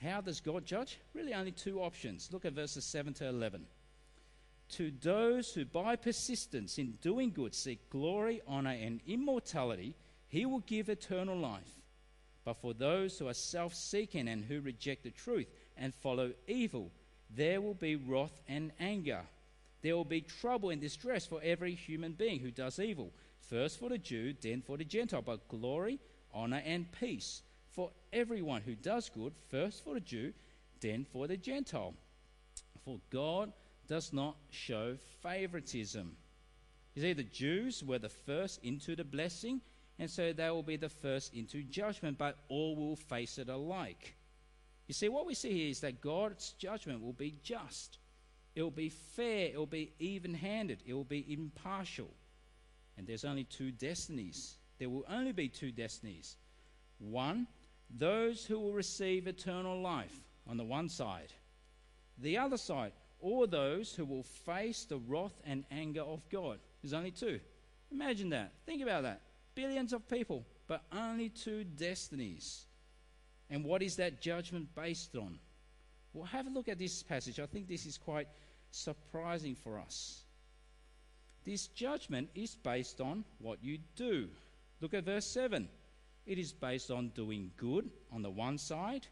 How 0.02 0.21
does 0.21 0.40
God 0.40 0.64
judge? 0.64 0.99
Really, 1.12 1.35
only 1.35 1.50
two 1.50 1.81
options. 1.81 2.28
Look 2.33 2.45
at 2.45 2.52
verses 2.52 2.85
7 2.85 3.14
to 3.14 3.28
11. 3.28 3.67
To 4.71 4.93
those 5.02 5.52
who 5.52 5.64
by 5.64 5.97
persistence 5.97 6.78
in 6.78 6.99
doing 7.00 7.31
good 7.31 7.55
seek 7.55 7.90
glory, 7.90 8.40
honor, 8.47 8.76
and 8.81 9.00
immortality, 9.07 9.95
he 10.28 10.47
will 10.47 10.61
give 10.61 10.88
eternal 10.88 11.37
life. 11.37 11.75
But 12.45 12.61
for 12.61 12.75
those 12.75 13.19
who 13.19 13.28
are 13.28 13.35
self 13.35 13.75
seeking 13.75 14.28
and 14.28 14.45
who 14.45 14.61
reject 14.61 15.05
the 15.05 15.11
truth 15.11 15.49
and 15.76 15.95
follow 15.95 16.33
evil, 16.47 16.93
there 17.35 17.61
will 17.61 17.75
be 17.75 17.97
wrath 17.97 18.40
and 18.47 18.73
anger. 18.78 19.23
There 19.83 19.97
will 19.97 20.05
be 20.05 20.21
trouble 20.21 20.71
and 20.71 20.81
distress 20.81 21.26
for 21.26 21.40
every 21.43 21.75
human 21.75 22.12
being 22.12 22.40
who 22.40 22.50
does 22.50 22.78
evil, 22.78 23.12
first 23.40 23.78
for 23.78 23.88
the 23.88 23.99
Jew, 23.99 24.35
then 24.40 24.62
for 24.62 24.76
the 24.76 24.85
Gentile, 24.85 25.23
but 25.23 25.49
glory, 25.49 25.99
honor, 26.33 26.62
and 26.64 26.90
peace 26.93 27.43
for 27.78 27.92
everyone 28.12 28.61
who 28.62 28.75
does 28.75 29.08
good, 29.08 29.32
first 29.52 29.85
for 29.85 29.94
the 29.94 30.00
Jew, 30.00 30.32
then 30.80 31.06
for 31.12 31.28
the 31.28 31.37
Gentile. 31.37 31.94
For 32.85 32.99
God 33.08 33.52
does 33.87 34.12
not 34.12 34.35
show 34.50 34.97
favoritism. 35.23 36.16
You 36.97 37.02
see, 37.02 37.12
the 37.12 37.23
Jews 37.23 37.85
were 37.85 38.00
the 38.00 38.08
first 38.08 38.58
into 38.64 38.97
the 38.97 39.04
blessing, 39.04 39.61
and 40.00 40.11
so 40.11 40.32
they 40.32 40.50
will 40.50 40.64
be 40.64 40.75
the 40.75 40.88
first 40.88 41.32
into 41.35 41.62
judgment, 41.62 42.18
but 42.18 42.38
all 42.49 42.75
will 42.75 42.97
face 42.97 43.38
it 43.38 43.49
alike. 43.49 44.16
You 44.88 44.94
see, 44.94 45.08
what 45.08 45.25
we 45.25 45.35
see 45.35 45.52
here 45.52 45.70
is 45.70 45.78
that 45.82 46.00
God's 46.00 46.54
judgment 46.58 47.00
will 47.00 47.12
be 47.12 47.37
just, 47.44 47.99
it 48.56 48.62
will 48.62 48.73
be 48.73 48.88
fair, 48.88 49.50
it 49.52 49.56
will 49.56 49.66
be 49.66 49.92
even 50.00 50.35
handed, 50.35 50.82
it 50.85 50.94
will 50.94 51.04
be 51.04 51.32
impartial. 51.32 52.11
And 52.97 53.06
there's 53.06 53.25
only 53.25 53.44
two 53.44 53.70
destinies. 53.70 54.56
There 54.80 54.90
will 54.90 55.04
only 55.08 55.30
be 55.30 55.49
two 55.49 55.70
destinies. 55.70 56.35
One, 56.99 57.47
those 57.90 58.45
who 58.45 58.59
will 58.59 58.73
receive 58.73 59.26
eternal 59.26 59.80
life 59.80 60.14
on 60.49 60.57
the 60.57 60.64
one 60.64 60.88
side, 60.88 61.33
the 62.18 62.38
other 62.38 62.57
side, 62.57 62.92
or 63.21 63.47
those 63.47 63.95
who 63.95 64.04
will 64.04 64.23
face 64.23 64.85
the 64.85 64.99
wrath 64.99 65.40
and 65.45 65.64
anger 65.71 66.02
of 66.02 66.28
God. 66.30 66.59
There's 66.83 66.92
only 66.92 67.11
two. 67.11 67.40
Imagine 67.90 68.30
that. 68.30 68.52
Think 68.66 68.83
about 68.83 69.02
that. 69.02 69.23
Billions 69.54 69.92
of 69.92 70.09
people, 70.09 70.45
but 70.66 70.83
only 70.92 71.28
two 71.28 71.64
destinies. 71.64 72.66
And 73.50 73.64
what 73.64 73.83
is 73.83 73.97
that 73.97 74.21
judgment 74.21 74.68
based 74.75 75.16
on? 75.16 75.38
Well, 76.12 76.26
have 76.26 76.47
a 76.47 76.50
look 76.50 76.68
at 76.68 76.78
this 76.78 77.02
passage. 77.02 77.40
I 77.40 77.47
think 77.47 77.66
this 77.66 77.87
is 77.87 77.99
quite 77.99 78.28
surprising 78.71 79.54
for 79.54 79.78
us. 79.78 80.23
This 81.45 81.68
judgment 81.68 82.28
is 82.35 82.54
based 82.57 83.00
on 83.00 83.25
what 83.38 83.62
you 83.62 83.78
do. 83.97 84.28
Look 84.80 84.95
at 84.95 85.04
verse 85.04 85.26
7. 85.26 85.68
It 86.28 86.37
is 86.38 86.52
based 86.52 86.90
on 86.90 87.08
doing 87.14 87.52
good 87.56 87.88
on 88.12 88.20
the 88.20 88.30
one 88.30 88.58
side, 88.58 89.06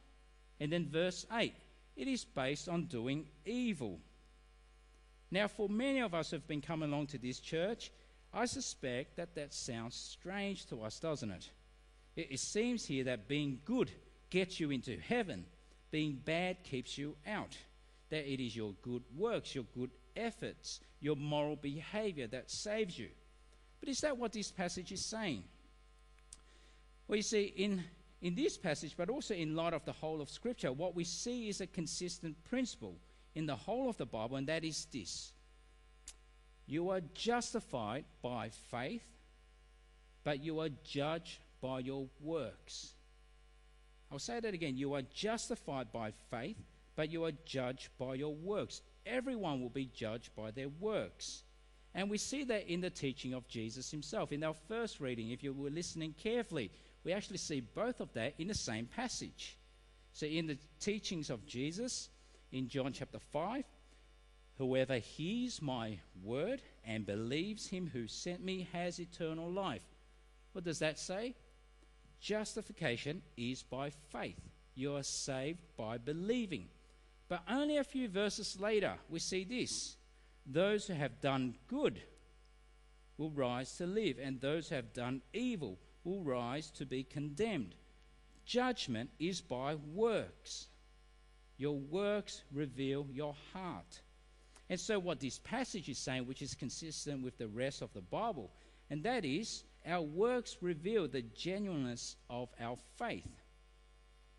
and 0.61 0.71
then 0.71 0.87
verse 0.87 1.25
8. 1.33 1.55
It 1.97 2.09
is 2.09 2.27
based 2.27 2.69
on 2.69 2.85
doing 2.85 3.27
evil. 3.47 4.01
Now, 5.31 5.49
for 5.49 5.67
many 5.71 6.01
of 6.01 6.13
us 6.13 6.31
who 6.31 6.37
have 6.37 6.47
been 6.47 6.61
coming 6.61 6.91
along 6.91 7.07
to 7.09 7.19
this 7.19 7.41
church, 7.41 7.91
I 8.35 8.45
suspect 8.45 9.17
that 9.17 9.35
that 9.35 9.55
sounds 9.55 9.97
strange 9.97 10.67
to 10.67 10.83
us, 10.83 11.01
doesn't 11.01 11.31
it? 11.31 11.51
It, 12.17 12.33
it 12.33 12.41
seems 12.41 12.85
here 12.85 13.05
that 13.05 13.29
being 13.29 13.61
good 13.65 13.91
gets 14.29 14.61
you 14.61 14.71
into 14.71 14.99
heaven, 14.99 15.47
being 15.91 16.21
bad 16.23 16.65
keeps 16.65 16.99
you 16.99 17.17
out. 17.27 17.57
That 18.11 18.31
it 18.31 18.45
is 18.45 18.55
your 18.55 18.75
good 18.83 19.03
works, 19.17 19.55
your 19.55 19.65
good 19.75 19.91
efforts, 20.15 20.81
your 21.01 21.17
moral 21.17 21.57
behavior 21.57 22.27
that 22.27 22.51
saves 22.51 22.99
you. 22.99 23.09
But 23.81 23.89
is 23.89 24.03
that 24.03 24.19
what 24.19 24.33
this 24.33 24.51
passage 24.51 24.93
is 24.93 25.05
saying? 25.05 25.45
Well, 27.09 27.17
you 27.17 27.23
see, 27.23 27.53
in, 27.57 27.85
in 28.21 28.35
this 28.35 28.57
passage, 28.57 28.95
but 28.97 29.09
also 29.09 29.35
in 29.35 29.55
light 29.55 29.75
of 29.75 29.85
the 29.85 29.93
whole 29.93 30.21
of 30.21 30.29
Scripture, 30.29 30.73
what 30.73 30.95
we 30.95 31.05
see 31.05 31.49
is 31.49 31.61
a 31.61 31.67
consistent 31.67 32.43
principle 32.45 32.97
in 33.35 33.47
the 33.47 33.55
whole 33.55 33.89
of 33.89 33.97
the 33.97 34.07
Bible, 34.07 34.37
and 34.37 34.47
that 34.49 34.65
is 34.65 34.87
this 34.93 35.33
You 36.67 36.91
are 36.91 37.01
justified 37.15 38.05
by 38.23 38.51
faith, 38.71 39.05
but 40.25 40.43
you 40.43 40.59
are 40.61 40.71
judged 40.83 41.39
by 41.61 41.81
your 41.81 42.09
works. 42.21 42.95
I'll 44.11 44.19
say 44.19 44.41
that 44.41 44.55
again. 44.55 44.77
You 44.77 44.95
are 44.95 45.03
justified 45.03 45.93
by 45.93 46.13
faith, 46.31 46.57
but 46.95 47.11
you 47.11 47.25
are 47.25 47.33
judged 47.45 47.89
by 47.99 48.15
your 48.15 48.35
works. 48.35 48.83
Everyone 49.05 49.61
will 49.61 49.71
be 49.71 49.87
judged 49.87 50.35
by 50.35 50.51
their 50.51 50.69
works. 50.69 51.43
And 51.95 52.11
we 52.11 52.19
see 52.19 52.45
that 52.45 52.71
in 52.71 52.81
the 52.81 52.91
teaching 52.91 53.33
of 53.33 53.49
Jesus 53.49 53.91
himself. 53.91 54.31
In 54.31 54.45
our 54.45 54.55
first 54.69 55.01
reading, 55.01 55.31
if 55.31 55.43
you 55.43 55.53
were 55.53 55.71
listening 55.71 56.15
carefully, 56.23 56.71
we 57.07 57.13
actually 57.13 57.39
see 57.39 57.61
both 57.61 58.01
of 58.01 58.13
that 58.15 58.35
in 58.37 58.49
the 58.49 58.55
same 58.55 58.87
passage. 58.87 59.57
So, 60.13 60.27
in 60.27 60.49
the 60.49 60.59
teachings 60.81 61.31
of 61.31 61.47
Jesus 61.47 62.09
in 62.51 62.69
John 62.69 62.93
chapter 62.93 63.21
5, 63.21 63.63
whoever 64.59 64.99
hears 64.99 65.63
my 65.63 66.01
word 66.25 66.63
and 66.85 67.07
believes 67.07 67.69
him 67.69 67.89
who 67.93 68.09
sent 68.09 68.45
me 68.45 68.67
has 68.73 68.99
eternal 68.99 69.49
life. 69.49 69.85
What 70.51 70.65
does 70.65 70.81
that 70.81 70.99
say? 70.99 71.37
Justification 72.21 73.23
is 73.37 73.63
by 73.63 73.91
faith. 74.11 74.41
You 74.75 74.97
are 74.97 75.05
saved 75.05 75.61
by 75.77 75.99
believing. 75.99 76.67
But 77.29 77.45
only 77.49 77.77
a 77.77 77.85
few 77.85 78.09
verses 78.09 78.59
later, 78.59 78.95
we 79.09 79.21
see 79.21 79.45
this 79.45 79.95
those 80.45 80.89
who 80.89 80.95
have 80.95 81.21
done 81.21 81.55
good 81.69 82.01
will 83.17 83.31
rise 83.31 83.77
to 83.77 83.87
live, 83.87 84.19
and 84.21 84.41
those 84.41 84.71
who 84.71 84.75
have 84.75 84.93
done 84.93 85.23
evil 85.33 85.79
will 86.07 86.23
rise 86.23 86.71
to 86.71 86.87
be 86.87 87.03
condemned. 87.03 87.75
Judgment 88.47 89.11
is 89.19 89.41
by 89.41 89.75
works. 89.75 90.69
Your 91.59 91.77
works 91.77 92.43
reveal 92.53 93.07
your 93.13 93.35
heart. 93.53 94.01
And 94.71 94.79
so, 94.79 94.99
what 94.99 95.21
this 95.21 95.39
passage 95.39 95.89
is 95.89 95.99
saying, 95.99 96.27
which 96.27 96.43
is 96.43 96.55
consistent 96.55 97.23
with 97.23 97.39
the 97.39 97.49
rest 97.49 97.83
of 97.83 97.93
the 97.93 98.01
Bible, 98.01 98.51
and 98.89 99.03
that 99.03 99.25
is 99.25 99.65
our 99.85 100.03
works 100.03 100.57
reveal 100.61 101.09
the 101.09 101.23
genuineness 101.23 102.17
of 102.31 102.49
our 102.61 102.77
faith. 102.99 103.29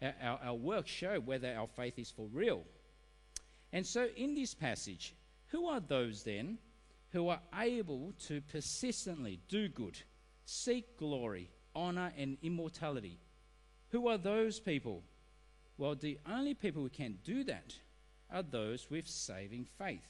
Our, 0.01 0.13
our, 0.21 0.39
our 0.43 0.56
works 0.56 0.91
show 0.91 1.19
whether 1.19 1.53
our 1.53 1.67
faith 1.67 1.97
is 1.97 2.12
for 2.12 2.27
real. 2.27 2.63
And 3.73 3.86
so, 3.86 4.08
in 4.15 4.36
this 4.36 4.53
passage, 4.53 5.15
who 5.47 5.67
are 5.67 5.80
those 5.80 6.23
then 6.23 6.58
who 7.12 7.30
are 7.30 7.41
able 7.58 8.13
to 8.27 8.41
persistently 8.41 9.39
do 9.47 9.69
good, 9.69 9.97
seek 10.45 10.97
glory, 10.97 11.49
honor, 11.77 12.11
and 12.17 12.37
immortality? 12.41 13.19
Who 13.91 14.07
are 14.07 14.17
those 14.17 14.59
people? 14.59 15.03
Well, 15.77 15.95
the 15.95 16.17
only 16.29 16.55
people 16.55 16.81
who 16.81 16.89
can 16.89 17.19
do 17.23 17.43
that 17.45 17.75
are 18.33 18.43
those 18.43 18.89
with 18.89 19.07
saving 19.07 19.67
faith. 19.77 20.01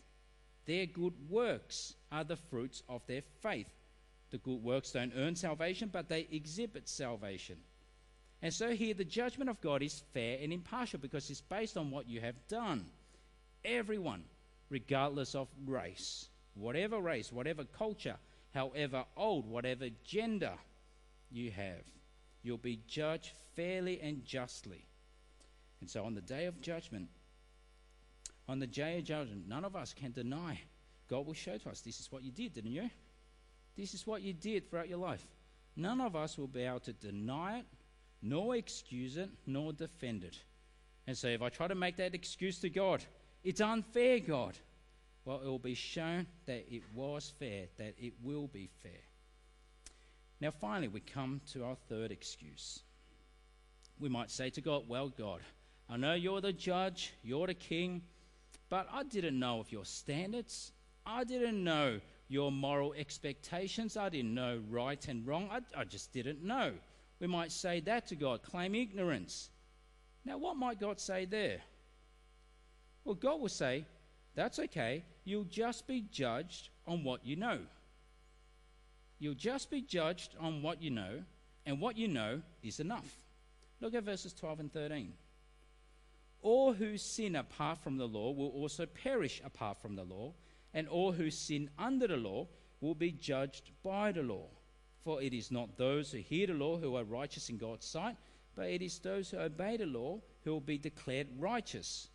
Their 0.66 0.86
good 0.86 1.14
works 1.30 1.94
are 2.12 2.24
the 2.24 2.36
fruits 2.36 2.84
of 2.90 3.06
their 3.06 3.22
faith. 3.42 3.68
The 4.32 4.38
good 4.40 4.64
works 4.64 4.92
don't 4.92 5.14
earn 5.16 5.36
salvation, 5.36 5.90
but 5.92 6.10
they 6.10 6.28
exhibit 6.32 6.90
salvation. 6.90 7.58
And 8.42 8.54
so 8.54 8.72
here 8.72 8.94
the 8.94 9.06
judgment 9.06 9.50
of 9.50 9.62
God 9.62 9.82
is 9.82 10.04
fair 10.14 10.38
and 10.42 10.52
impartial 10.54 11.00
because 11.00 11.30
it's 11.30 11.42
based 11.42 11.78
on 11.78 11.92
what 11.92 12.08
you 12.08 12.22
have 12.22 12.36
done. 12.48 12.86
Everyone, 13.64 14.24
regardless 14.70 15.36
of 15.36 15.48
race, 15.66 16.28
whatever 16.54 17.00
race, 17.00 17.32
whatever 17.32 17.64
culture, 17.64 18.18
however 18.54 19.06
old, 19.16 19.50
whatever 19.50 19.88
gender 20.04 20.54
you 21.32 21.52
have, 21.52 21.84
you'll 22.44 22.58
be 22.58 22.80
judged 22.88 23.32
fairly 23.56 24.00
and 24.02 24.24
justly. 24.24 24.86
And 25.82 25.90
so 25.90 26.04
on 26.04 26.16
the 26.16 26.22
day 26.22 26.46
of 26.46 26.62
judgment, 26.62 27.10
on 28.48 28.60
the 28.60 28.68
day 28.68 28.98
of 28.98 29.04
judgment, 29.04 29.48
none 29.48 29.66
of 29.66 29.76
us 29.76 29.94
can 29.94 30.12
deny. 30.12 30.60
God 31.10 31.26
will 31.26 31.34
show 31.34 31.58
to 31.58 31.70
us, 31.70 31.82
this 31.82 32.00
is 32.00 32.12
what 32.12 32.24
you 32.24 32.32
did, 32.32 32.54
didn't 32.54 32.72
you? 32.72 32.90
This 33.76 33.94
is 33.94 34.08
what 34.08 34.22
you 34.22 34.34
did 34.34 34.70
throughout 34.70 34.90
your 34.90 34.98
life. 34.98 35.26
None 35.76 36.02
of 36.02 36.16
us 36.16 36.38
will 36.38 36.48
be 36.48 36.64
able 36.64 36.80
to 36.82 36.94
deny 36.94 37.60
it, 37.60 37.66
nor 38.22 38.56
excuse 38.56 39.18
it, 39.18 39.30
nor 39.46 39.74
defend 39.74 40.24
it. 40.24 40.38
And 41.06 41.18
so 41.18 41.28
if 41.28 41.42
I 41.42 41.50
try 41.50 41.68
to 41.68 41.76
make 41.76 41.98
that 41.98 42.16
excuse 42.16 42.60
to 42.60 42.70
God, 42.70 43.04
it's 43.44 43.62
unfair, 43.62 44.20
God. 44.20 44.58
Well, 45.24 45.42
it 45.44 45.46
will 45.46 45.60
be 45.60 45.76
shown 45.76 46.26
that 46.46 46.66
it 46.74 46.84
was 46.94 47.32
fair, 47.38 47.68
that 47.78 47.96
it 48.00 48.14
will 48.24 48.48
be 48.48 48.70
fair. 48.82 48.92
Now, 50.40 50.52
finally, 50.52 50.88
we 50.88 51.00
come 51.00 51.42
to 51.54 51.64
our 51.64 51.76
third 51.90 52.12
excuse. 52.12 52.82
We 54.00 54.10
might 54.10 54.30
say 54.30 54.50
to 54.52 54.62
God, 54.62 54.84
Well, 54.88 55.10
God, 55.10 55.42
I 55.90 55.98
know 55.98 56.14
you're 56.14 56.42
the 56.42 56.54
judge, 56.54 57.14
you're 57.24 57.48
the 57.48 57.54
king, 57.54 58.04
but 58.70 58.88
I 58.92 59.04
didn't 59.04 59.40
know 59.40 59.60
of 59.60 59.72
your 59.72 59.86
standards. 59.86 60.72
I 61.06 61.24
didn't 61.24 61.64
know 61.64 62.00
your 62.28 62.52
moral 62.52 62.94
expectations. 62.94 63.96
I 63.96 64.10
didn't 64.10 64.34
know 64.34 64.62
right 64.70 65.08
and 65.08 65.26
wrong. 65.26 65.50
I, 65.52 65.62
I 65.80 65.86
just 65.86 66.12
didn't 66.12 66.44
know. 66.44 66.74
We 67.20 67.28
might 67.28 67.52
say 67.52 67.80
that 67.82 68.08
to 68.08 68.16
God, 68.16 68.44
claim 68.44 68.76
ignorance. 68.76 69.50
Now, 70.26 70.38
what 70.38 70.58
might 70.58 70.80
God 70.80 71.00
say 71.00 71.26
there? 71.26 71.62
Well, 73.06 73.16
God 73.16 73.40
will 73.40 73.50
say, 73.50 73.86
That's 74.36 74.60
okay. 74.60 75.04
You'll 75.24 75.46
just 75.46 75.88
be 75.88 76.02
judged 76.12 76.70
on 76.86 77.04
what 77.04 77.26
you 77.26 77.38
know. 77.38 77.60
You'll 79.20 79.34
just 79.34 79.70
be 79.70 79.82
judged 79.82 80.36
on 80.40 80.62
what 80.62 80.82
you 80.82 80.92
know, 80.92 81.24
and 81.66 81.80
what 81.80 81.98
you 81.98 82.08
know 82.08 82.42
is 82.64 82.80
enough. 82.80 83.24
Look 83.82 83.94
at 83.94 84.04
verses 84.04 84.34
12 84.34 84.60
and 84.60 84.74
13. 84.74 85.14
All 86.42 86.74
who 86.74 86.98
sin 86.98 87.36
apart 87.36 87.80
from 87.80 87.98
the 87.98 88.08
law 88.08 88.32
will 88.32 88.50
also 88.50 88.86
perish 88.86 89.42
apart 89.44 89.82
from 89.82 89.96
the 89.96 90.04
law 90.04 90.34
and 90.74 90.88
all 90.88 91.12
who 91.12 91.32
sin 91.32 91.70
under 91.78 92.08
the 92.08 92.18
law 92.18 92.48
will 92.82 92.96
be 92.96 93.12
judged 93.12 93.72
by 93.84 94.12
the 94.12 94.22
law. 94.22 94.46
For 95.04 95.22
it 95.22 95.34
is 95.34 95.52
not 95.52 95.78
those 95.78 96.12
who 96.12 96.20
hear 96.20 96.48
the 96.48 96.54
law 96.54 96.78
who 96.78 96.96
are 96.96 97.04
righteous 97.04 97.50
in 97.50 97.58
God's 97.58 97.86
sight, 97.86 98.16
but 98.56 98.70
it 98.70 98.82
is 98.82 99.00
those 99.00 99.32
who 99.32 99.38
obey 99.38 99.78
the 99.78 99.86
law 99.86 100.20
who 100.44 100.52
will 100.52 100.62
be 100.62 100.78
declared 100.78 101.28
righteous. 101.40 102.10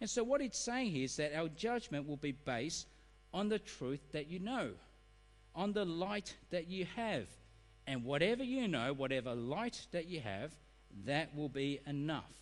And 0.00 0.08
so, 0.08 0.24
what 0.24 0.40
it's 0.40 0.58
saying 0.58 0.92
here 0.92 1.04
is 1.04 1.16
that 1.16 1.34
our 1.34 1.48
judgment 1.48 2.08
will 2.08 2.16
be 2.16 2.32
based 2.32 2.86
on 3.32 3.48
the 3.48 3.58
truth 3.58 4.00
that 4.12 4.28
you 4.28 4.38
know, 4.38 4.70
on 5.58 5.72
the 5.72 5.84
light 5.84 6.36
that 6.50 6.68
you 6.68 6.86
have. 6.94 7.26
And 7.88 8.04
whatever 8.04 8.44
you 8.44 8.68
know, 8.68 8.94
whatever 8.94 9.34
light 9.34 9.86
that 9.90 10.06
you 10.06 10.20
have, 10.20 10.52
that 11.04 11.34
will 11.34 11.48
be 11.48 11.80
enough. 11.86 12.32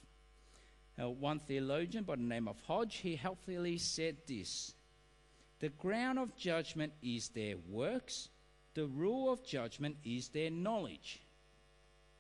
Now, 0.99 1.09
one 1.09 1.41
theologian 1.41 2.05
by 2.05 2.17
the 2.17 2.23
name 2.23 2.47
of 2.47 2.61
Hodge, 2.67 2.97
he 2.97 3.17
helpfully 3.17 3.79
said 3.79 4.19
this 4.29 4.75
the 5.61 5.71
ground 5.71 6.19
of 6.19 6.37
judgment 6.37 6.93
is 7.03 7.31
their 7.31 7.57
works, 7.71 8.29
the 8.75 8.87
rule 8.87 9.33
of 9.33 9.45
judgment 9.45 9.97
is 10.05 10.29
their 10.29 10.51
knowledge. 10.51 11.23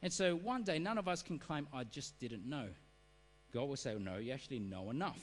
And 0.03 0.11
so 0.11 0.35
one 0.35 0.63
day, 0.63 0.79
none 0.79 0.97
of 0.97 1.09
us 1.09 1.23
can 1.23 1.39
claim, 1.39 1.69
I 1.75 1.85
just 1.85 2.19
didn't 2.19 2.49
know. 2.49 2.69
God 3.53 3.69
will 3.69 3.77
say, 3.77 3.95
No, 3.99 4.17
you 4.17 4.33
actually 4.33 4.61
know 4.61 4.91
enough. 4.91 5.21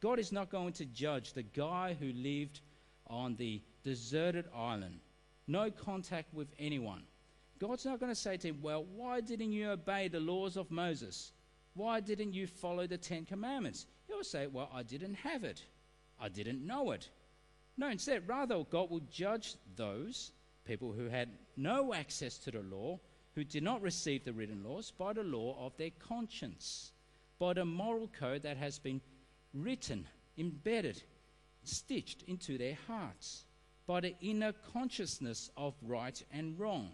God 0.00 0.18
is 0.18 0.32
not 0.32 0.50
going 0.50 0.72
to 0.74 0.84
judge 0.84 1.32
the 1.32 1.42
guy 1.42 1.96
who 1.98 2.12
lived 2.12 2.60
on 3.06 3.36
the 3.36 3.62
deserted 3.88 4.44
island, 4.54 5.00
no 5.46 5.70
contact 5.70 6.34
with 6.34 6.48
anyone. 6.58 7.04
God's 7.58 7.86
not 7.86 7.98
going 7.98 8.12
to 8.12 8.20
say 8.26 8.36
to 8.36 8.48
him, 8.48 8.58
Well, 8.60 8.84
why 8.94 9.22
didn't 9.22 9.52
you 9.52 9.70
obey 9.70 10.08
the 10.08 10.20
laws 10.20 10.58
of 10.58 10.70
Moses? 10.70 11.32
Why 11.72 12.00
didn't 12.00 12.34
you 12.34 12.46
follow 12.46 12.86
the 12.86 12.98
Ten 12.98 13.24
Commandments? 13.24 13.86
He'll 14.06 14.24
say, 14.24 14.46
Well, 14.46 14.68
I 14.74 14.82
didn't 14.82 15.14
have 15.14 15.42
it. 15.42 15.64
I 16.20 16.28
didn't 16.28 16.66
know 16.66 16.90
it. 16.90 17.08
No, 17.78 17.88
instead, 17.88 18.28
rather, 18.28 18.62
God 18.64 18.90
will 18.90 19.00
judge 19.10 19.54
those 19.74 20.32
people 20.66 20.92
who 20.92 21.08
had 21.08 21.30
no 21.56 21.94
access 21.94 22.36
to 22.38 22.50
the 22.50 22.60
law, 22.60 23.00
who 23.34 23.42
did 23.42 23.62
not 23.62 23.80
receive 23.80 24.24
the 24.24 24.34
written 24.34 24.62
laws, 24.62 24.90
by 24.90 25.14
the 25.14 25.22
law 25.22 25.56
of 25.64 25.74
their 25.78 25.92
conscience, 25.98 26.92
by 27.38 27.54
the 27.54 27.64
moral 27.64 28.08
code 28.08 28.42
that 28.42 28.58
has 28.58 28.78
been 28.78 29.00
written, 29.54 30.06
embedded, 30.36 31.02
stitched 31.64 32.22
into 32.24 32.58
their 32.58 32.76
hearts, 32.86 33.44
by 33.88 34.00
the 34.00 34.14
inner 34.20 34.52
consciousness 34.74 35.50
of 35.56 35.74
right 35.82 36.22
and 36.30 36.60
wrong. 36.60 36.90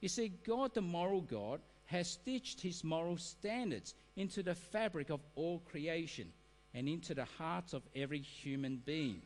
You 0.00 0.08
see, 0.08 0.28
God, 0.46 0.72
the 0.72 0.80
moral 0.80 1.22
God, 1.22 1.60
has 1.86 2.08
stitched 2.08 2.60
his 2.60 2.84
moral 2.84 3.16
standards 3.16 3.94
into 4.14 4.44
the 4.44 4.54
fabric 4.54 5.10
of 5.10 5.20
all 5.34 5.58
creation 5.58 6.32
and 6.72 6.88
into 6.88 7.14
the 7.14 7.24
hearts 7.24 7.72
of 7.72 7.82
every 7.96 8.20
human 8.20 8.80
being. 8.86 9.22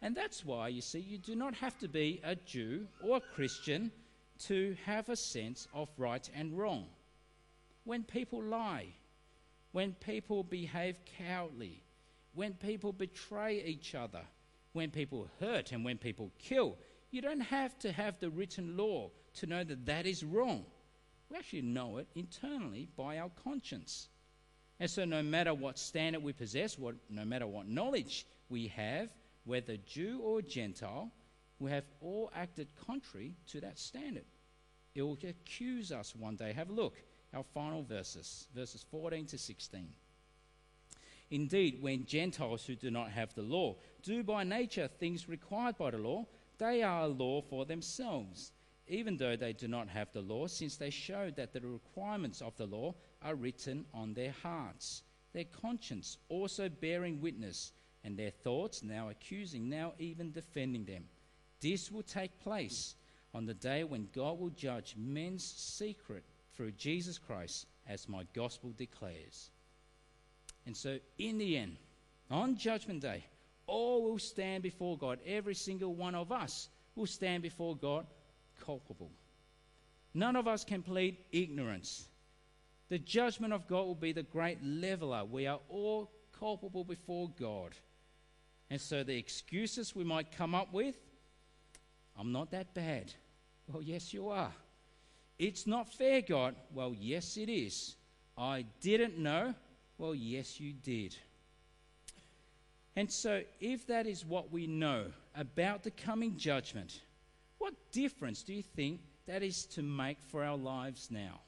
And 0.00 0.14
that's 0.14 0.44
why, 0.44 0.68
you 0.68 0.80
see, 0.80 1.00
you 1.00 1.18
do 1.18 1.34
not 1.34 1.54
have 1.54 1.76
to 1.80 1.88
be 1.88 2.20
a 2.22 2.36
Jew 2.36 2.86
or 3.02 3.16
a 3.16 3.34
Christian 3.34 3.90
to 4.44 4.76
have 4.86 5.08
a 5.08 5.16
sense 5.16 5.66
of 5.74 5.88
right 5.98 6.30
and 6.36 6.56
wrong. 6.56 6.86
When 7.82 8.04
people 8.04 8.40
lie, 8.40 8.86
when 9.72 9.92
people 9.94 10.44
behave 10.44 11.00
cowardly, 11.18 11.82
when 12.32 12.54
people 12.54 12.92
betray 12.92 13.60
each 13.64 13.96
other, 13.96 14.22
when 14.78 14.90
people 14.92 15.26
hurt, 15.40 15.72
and 15.72 15.84
when 15.84 15.98
people 15.98 16.30
kill, 16.38 16.76
you 17.10 17.20
don't 17.20 17.40
have 17.40 17.76
to 17.80 17.90
have 17.90 18.16
the 18.20 18.30
written 18.30 18.76
law 18.76 19.10
to 19.34 19.44
know 19.44 19.64
that 19.64 19.86
that 19.86 20.06
is 20.06 20.22
wrong. 20.22 20.64
We 21.28 21.36
actually 21.36 21.62
know 21.62 21.96
it 21.96 22.06
internally 22.14 22.86
by 22.96 23.18
our 23.18 23.32
conscience. 23.42 24.08
And 24.78 24.88
so, 24.88 25.04
no 25.04 25.20
matter 25.20 25.52
what 25.52 25.80
standard 25.80 26.22
we 26.22 26.32
possess, 26.32 26.78
what, 26.78 26.94
no 27.10 27.24
matter 27.24 27.44
what 27.44 27.66
knowledge 27.66 28.24
we 28.50 28.68
have, 28.68 29.08
whether 29.44 29.76
Jew 29.78 30.20
or 30.22 30.42
Gentile, 30.42 31.10
we 31.58 31.72
have 31.72 31.84
all 32.00 32.30
acted 32.32 32.68
contrary 32.86 33.34
to 33.48 33.60
that 33.62 33.80
standard. 33.80 34.26
It 34.94 35.02
will 35.02 35.18
accuse 35.24 35.90
us 35.90 36.14
one 36.14 36.36
day. 36.36 36.52
Have 36.52 36.70
a 36.70 36.72
look, 36.72 36.94
our 37.34 37.42
final 37.52 37.82
verses, 37.82 38.46
verses 38.54 38.86
14 38.92 39.26
to 39.26 39.38
16. 39.38 39.88
Indeed, 41.30 41.82
when 41.82 42.06
Gentiles 42.06 42.64
who 42.64 42.74
do 42.74 42.90
not 42.90 43.10
have 43.10 43.34
the 43.34 43.42
law 43.42 43.76
do 44.02 44.22
by 44.22 44.44
nature 44.44 44.88
things 44.88 45.28
required 45.28 45.76
by 45.76 45.90
the 45.90 45.98
law, 45.98 46.26
they 46.58 46.82
are 46.82 47.02
a 47.02 47.08
law 47.08 47.42
for 47.42 47.66
themselves 47.66 48.52
even 48.88 49.16
though 49.16 49.36
they 49.36 49.52
do 49.52 49.68
not 49.68 49.88
have 49.88 50.10
the 50.12 50.20
law, 50.20 50.46
since 50.46 50.76
they 50.76 50.90
show 50.90 51.30
that 51.36 51.52
the 51.52 51.60
requirements 51.60 52.40
of 52.40 52.56
the 52.56 52.66
law 52.66 52.94
are 53.22 53.34
written 53.34 53.84
on 53.92 54.14
their 54.14 54.34
hearts, 54.42 55.02
their 55.32 55.44
conscience 55.44 56.18
also 56.28 56.68
bearing 56.68 57.20
witness, 57.20 57.72
and 58.04 58.16
their 58.16 58.30
thoughts 58.30 58.82
now 58.82 59.10
accusing, 59.10 59.68
now 59.68 59.92
even 59.98 60.32
defending 60.32 60.84
them. 60.84 61.04
This 61.60 61.90
will 61.90 62.02
take 62.02 62.40
place 62.40 62.94
on 63.34 63.44
the 63.44 63.54
day 63.54 63.84
when 63.84 64.08
God 64.14 64.38
will 64.38 64.50
judge 64.50 64.94
men's 64.96 65.44
secret 65.44 66.24
through 66.54 66.72
Jesus 66.72 67.18
Christ, 67.18 67.66
as 67.86 68.08
my 68.08 68.24
gospel 68.32 68.72
declares. 68.76 69.50
And 70.68 70.76
so, 70.76 70.98
in 71.16 71.38
the 71.38 71.56
end, 71.56 71.78
on 72.30 72.54
Judgment 72.54 73.00
Day, 73.00 73.24
all 73.66 74.02
will 74.02 74.18
stand 74.18 74.62
before 74.62 74.98
God. 74.98 75.18
Every 75.24 75.54
single 75.54 75.94
one 75.94 76.14
of 76.14 76.30
us 76.30 76.68
will 76.94 77.06
stand 77.06 77.42
before 77.42 77.74
God 77.74 78.06
culpable. 78.66 79.10
None 80.12 80.36
of 80.36 80.46
us 80.46 80.64
can 80.64 80.82
plead 80.82 81.16
ignorance. 81.32 82.08
The 82.90 82.98
judgment 82.98 83.54
of 83.54 83.66
God 83.66 83.86
will 83.86 83.94
be 83.94 84.12
the 84.12 84.24
great 84.24 84.58
leveler. 84.62 85.24
We 85.24 85.46
are 85.46 85.60
all 85.70 86.10
culpable 86.38 86.84
before 86.84 87.30
God. 87.40 87.72
And 88.68 88.78
so 88.78 89.02
the 89.02 89.16
excuses 89.16 89.96
we 89.96 90.04
might 90.04 90.36
come 90.36 90.54
up 90.54 90.70
with 90.70 90.96
I'm 92.18 92.30
not 92.30 92.50
that 92.50 92.74
bad. 92.74 93.14
Well, 93.72 93.82
yes, 93.82 94.12
you 94.12 94.28
are. 94.28 94.52
It's 95.38 95.66
not 95.66 95.90
fair, 95.90 96.20
God. 96.20 96.56
Well, 96.74 96.94
yes, 96.94 97.38
it 97.38 97.48
is. 97.48 97.96
I 98.36 98.66
didn't 98.82 99.16
know. 99.16 99.54
Well, 99.98 100.14
yes, 100.14 100.60
you 100.60 100.72
did. 100.72 101.16
And 102.94 103.10
so, 103.10 103.42
if 103.60 103.86
that 103.88 104.06
is 104.06 104.24
what 104.24 104.52
we 104.52 104.66
know 104.66 105.06
about 105.36 105.82
the 105.82 105.90
coming 105.90 106.36
judgment, 106.36 107.02
what 107.58 107.74
difference 107.92 108.42
do 108.42 108.54
you 108.54 108.62
think 108.62 109.00
that 109.26 109.42
is 109.42 109.66
to 109.66 109.82
make 109.82 110.18
for 110.22 110.44
our 110.44 110.56
lives 110.56 111.08
now? 111.10 111.40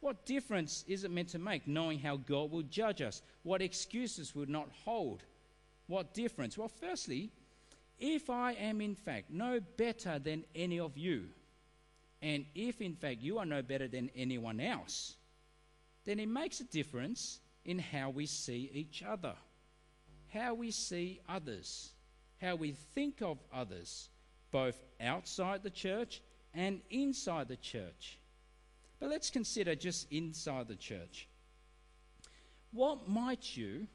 What 0.00 0.24
difference 0.24 0.84
is 0.86 1.04
it 1.04 1.10
meant 1.10 1.28
to 1.30 1.38
make 1.38 1.66
knowing 1.66 1.98
how 1.98 2.16
God 2.16 2.50
will 2.50 2.62
judge 2.62 3.02
us? 3.02 3.22
What 3.42 3.62
excuses 3.62 4.34
would 4.34 4.48
not 4.48 4.68
hold? 4.84 5.22
What 5.86 6.14
difference? 6.14 6.56
Well, 6.56 6.68
firstly, 6.68 7.30
if 7.98 8.30
I 8.30 8.52
am 8.52 8.80
in 8.80 8.94
fact 8.94 9.30
no 9.30 9.60
better 9.76 10.18
than 10.18 10.44
any 10.54 10.78
of 10.78 10.96
you, 10.96 11.24
and 12.22 12.44
if 12.54 12.80
in 12.80 12.94
fact 12.94 13.20
you 13.20 13.38
are 13.38 13.46
no 13.46 13.62
better 13.62 13.88
than 13.88 14.10
anyone 14.14 14.60
else, 14.60 15.16
then 16.04 16.20
it 16.20 16.28
makes 16.28 16.60
a 16.60 16.64
difference 16.64 17.40
in 17.68 17.78
how 17.78 18.08
we 18.08 18.24
see 18.24 18.70
each 18.72 19.02
other, 19.02 19.34
how 20.32 20.54
we 20.54 20.70
see 20.70 21.20
others, 21.28 21.90
how 22.40 22.54
we 22.54 22.72
think 22.72 23.20
of 23.20 23.36
others, 23.52 24.08
both 24.50 24.82
outside 25.02 25.62
the 25.62 25.68
church 25.68 26.22
and 26.54 26.80
inside 26.88 27.46
the 27.46 27.58
church. 27.58 28.18
But 28.98 29.10
let's 29.10 29.28
consider 29.28 29.74
just 29.74 30.10
inside 30.10 30.66
the 30.66 30.76
church. 30.76 31.28
What 32.72 33.06
might 33.06 33.54
you 33.54 33.86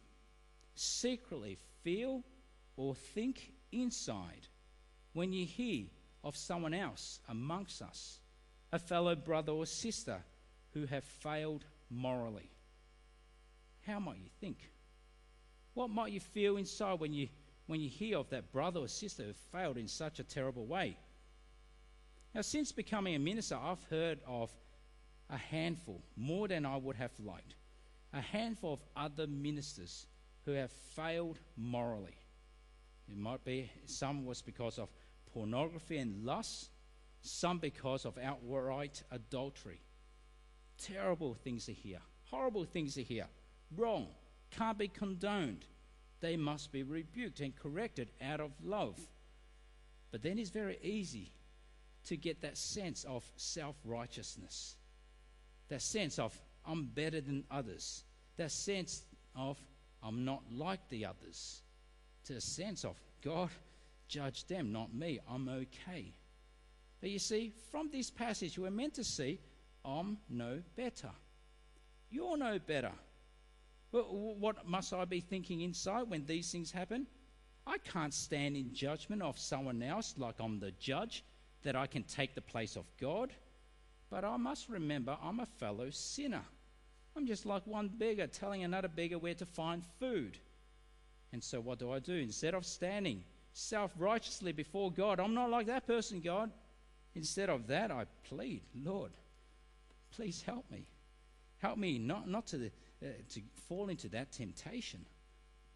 secretly 0.75 1.57
feel 1.83 2.21
or 2.77 2.93
think 2.93 3.53
inside 3.71 4.47
when 5.13 5.33
you 5.33 5.47
hear 5.47 5.85
of 6.23 6.37
someone 6.37 6.75
else 6.75 7.21
amongst 7.27 7.81
us, 7.81 8.19
a 8.71 8.77
fellow 8.77 9.15
brother 9.15 9.51
or 9.51 9.65
sister 9.65 10.19
who 10.75 10.85
have 10.85 11.03
failed 11.03 11.65
morally? 11.89 12.52
How 13.85 13.99
might 13.99 14.17
you 14.17 14.29
think? 14.39 14.57
What 15.73 15.89
might 15.89 16.11
you 16.11 16.19
feel 16.19 16.57
inside 16.57 16.99
when 16.99 17.13
you 17.13 17.29
when 17.67 17.79
you 17.79 17.89
hear 17.89 18.17
of 18.17 18.29
that 18.29 18.51
brother 18.51 18.79
or 18.79 18.87
sister 18.87 19.23
who 19.23 19.33
failed 19.51 19.77
in 19.77 19.87
such 19.87 20.19
a 20.19 20.23
terrible 20.23 20.65
way. 20.65 20.97
Now, 22.35 22.41
since 22.41 22.71
becoming 22.71 23.15
a 23.15 23.19
minister, 23.19 23.55
I've 23.55 23.83
heard 23.89 24.19
of 24.27 24.51
a 25.29 25.37
handful, 25.37 26.01
more 26.15 26.47
than 26.47 26.65
I 26.65 26.77
would 26.77 26.95
have 26.95 27.11
liked, 27.19 27.55
a 28.11 28.21
handful 28.21 28.73
of 28.73 28.79
other 28.95 29.27
ministers 29.27 30.07
who 30.45 30.51
have 30.51 30.71
failed 30.71 31.39
morally. 31.55 32.17
It 33.07 33.17
might 33.17 33.43
be 33.45 33.71
some 33.85 34.25
was 34.25 34.41
because 34.41 34.77
of 34.79 34.89
pornography 35.33 35.97
and 35.97 36.25
lust, 36.25 36.69
some 37.21 37.59
because 37.59 38.05
of 38.05 38.17
outright 38.17 39.03
adultery. 39.11 39.79
Terrible 40.77 41.33
things 41.33 41.65
to 41.67 41.73
hear, 41.73 41.99
horrible 42.25 42.65
things 42.65 42.95
to 42.95 43.03
hear, 43.03 43.27
wrong, 43.77 44.07
can't 44.51 44.77
be 44.77 44.87
condoned 44.87 45.65
they 46.23 46.37
must 46.37 46.71
be 46.71 46.83
rebuked 46.83 47.41
and 47.41 47.53
corrected 47.53 48.07
out 48.21 48.39
of 48.39 48.51
love. 48.63 48.97
But 50.09 50.23
then 50.23 50.39
it's 50.39 50.49
very 50.49 50.79
easy 50.81 51.33
to 52.05 52.15
get 52.15 52.41
that 52.41 52.57
sense 52.57 53.03
of 53.03 53.25
self 53.35 53.75
righteousness, 53.83 54.77
that 55.67 55.81
sense 55.81 56.19
of 56.19 56.33
I'm 56.65 56.85
better 56.85 57.19
than 57.19 57.43
others, 57.51 58.05
that 58.37 58.51
sense 58.51 59.03
of 59.35 59.57
I'm 60.01 60.23
not 60.23 60.43
like 60.49 60.87
the 60.87 61.05
others, 61.05 61.61
to 62.27 62.35
a 62.35 62.41
sense 62.41 62.85
of 62.85 62.97
God, 63.21 63.49
judge 64.07 64.45
them, 64.45 64.71
not 64.71 64.93
me, 64.93 65.19
I'm 65.29 65.49
okay. 65.49 66.13
But 67.01 67.09
you 67.09 67.19
see, 67.19 67.51
from 67.69 67.89
this 67.91 68.09
passage, 68.09 68.57
we're 68.57 68.71
meant 68.71 68.93
to 68.93 69.03
see 69.03 69.39
I'm 69.83 70.19
no 70.29 70.61
better. 70.77 71.11
You're 72.09 72.37
no 72.37 72.59
better. 72.59 72.93
What 73.93 74.67
must 74.67 74.91
I 74.91 75.05
be 75.05 75.19
thinking 75.19 75.61
inside 75.61 76.09
when 76.09 76.25
these 76.25 76.51
things 76.51 76.71
happen? 76.71 77.05
I 77.67 77.77
can't 77.77 78.13
stand 78.13 78.57
in 78.57 78.73
judgment 78.73 79.21
of 79.21 79.37
someone 79.37 79.83
else 79.83 80.15
like 80.17 80.35
I'm 80.39 80.59
the 80.59 80.71
judge, 80.71 81.23
that 81.61 81.75
I 81.75 81.87
can 81.87 82.03
take 82.03 82.33
the 82.35 82.41
place 82.41 82.75
of 82.75 82.85
God. 82.99 83.31
But 84.09 84.25
I 84.25 84.35
must 84.37 84.67
remember 84.67 85.17
I'm 85.23 85.39
a 85.39 85.45
fellow 85.45 85.89
sinner. 85.91 86.43
I'm 87.15 87.27
just 87.27 87.45
like 87.45 87.65
one 87.67 87.87
beggar 87.87 88.27
telling 88.27 88.63
another 88.63 88.87
beggar 88.87 89.19
where 89.19 89.35
to 89.35 89.45
find 89.45 89.83
food. 89.99 90.39
And 91.31 91.43
so, 91.43 91.61
what 91.61 91.79
do 91.79 91.91
I 91.91 91.99
do? 91.99 92.13
Instead 92.13 92.55
of 92.55 92.65
standing 92.65 93.23
self 93.53 93.91
righteously 93.97 94.51
before 94.51 94.91
God, 94.91 95.19
I'm 95.19 95.33
not 95.33 95.49
like 95.49 95.67
that 95.67 95.85
person, 95.85 96.19
God. 96.19 96.51
Instead 97.15 97.49
of 97.49 97.67
that, 97.67 97.91
I 97.91 98.05
plead, 98.23 98.63
Lord, 98.83 99.11
please 100.11 100.41
help 100.41 100.69
me. 100.71 100.87
Help 101.59 101.77
me 101.77 101.99
not, 101.99 102.27
not 102.27 102.47
to 102.47 102.57
the, 102.57 102.71
uh, 103.03 103.07
to 103.29 103.41
fall 103.67 103.89
into 103.89 104.07
that 104.09 104.31
temptation. 104.31 105.05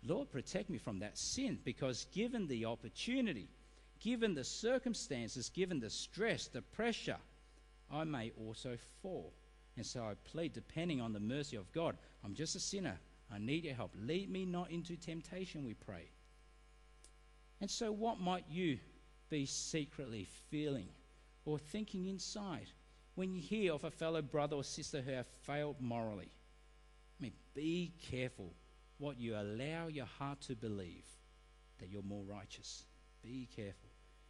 Lord, 0.03 0.31
protect 0.31 0.69
me 0.69 0.77
from 0.77 0.99
that 0.99 1.17
sin 1.17 1.59
because 1.63 2.05
given 2.13 2.47
the 2.47 2.65
opportunity, 2.65 3.49
given 3.99 4.33
the 4.33 4.43
circumstances, 4.43 5.49
given 5.49 5.79
the 5.79 5.89
stress, 5.89 6.47
the 6.47 6.61
pressure, 6.61 7.17
I 7.91 8.03
may 8.03 8.31
also 8.39 8.77
fall. 9.01 9.33
And 9.75 9.85
so 9.85 10.03
I 10.03 10.13
plead, 10.23 10.53
depending 10.53 11.01
on 11.01 11.13
the 11.13 11.19
mercy 11.19 11.57
of 11.57 11.71
God, 11.71 11.97
I'm 12.23 12.33
just 12.33 12.55
a 12.55 12.59
sinner. 12.59 12.97
I 13.31 13.39
need 13.39 13.65
your 13.65 13.75
help. 13.75 13.91
Lead 13.99 14.29
me 14.29 14.45
not 14.45 14.71
into 14.71 14.95
temptation, 14.95 15.65
we 15.65 15.73
pray. 15.73 16.09
And 17.59 17.69
so, 17.69 17.91
what 17.91 18.19
might 18.19 18.45
you 18.49 18.77
be 19.29 19.45
secretly 19.45 20.27
feeling 20.49 20.87
or 21.45 21.59
thinking 21.59 22.05
inside 22.05 22.67
when 23.15 23.33
you 23.33 23.41
hear 23.41 23.73
of 23.73 23.83
a 23.83 23.91
fellow 23.91 24.21
brother 24.21 24.55
or 24.55 24.63
sister 24.63 25.01
who 25.01 25.11
have 25.11 25.27
failed 25.41 25.75
morally? 25.79 26.29
I 27.19 27.23
mean, 27.23 27.33
be 27.53 27.93
careful 28.11 28.53
what 28.97 29.19
you 29.19 29.35
allow 29.35 29.87
your 29.87 30.05
heart 30.05 30.41
to 30.41 30.55
believe 30.55 31.05
that 31.79 31.89
you're 31.89 32.01
more 32.01 32.23
righteous. 32.23 32.85
Be 33.21 33.47
careful. 33.55 33.89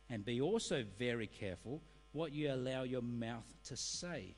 And 0.09 0.23
be 0.23 0.39
also 0.41 0.83
very 0.97 1.27
careful 1.27 1.81
what 2.13 2.31
you 2.31 2.51
allow 2.51 2.83
your 2.83 3.01
mouth 3.01 3.45
to 3.65 3.75
say. 3.75 4.35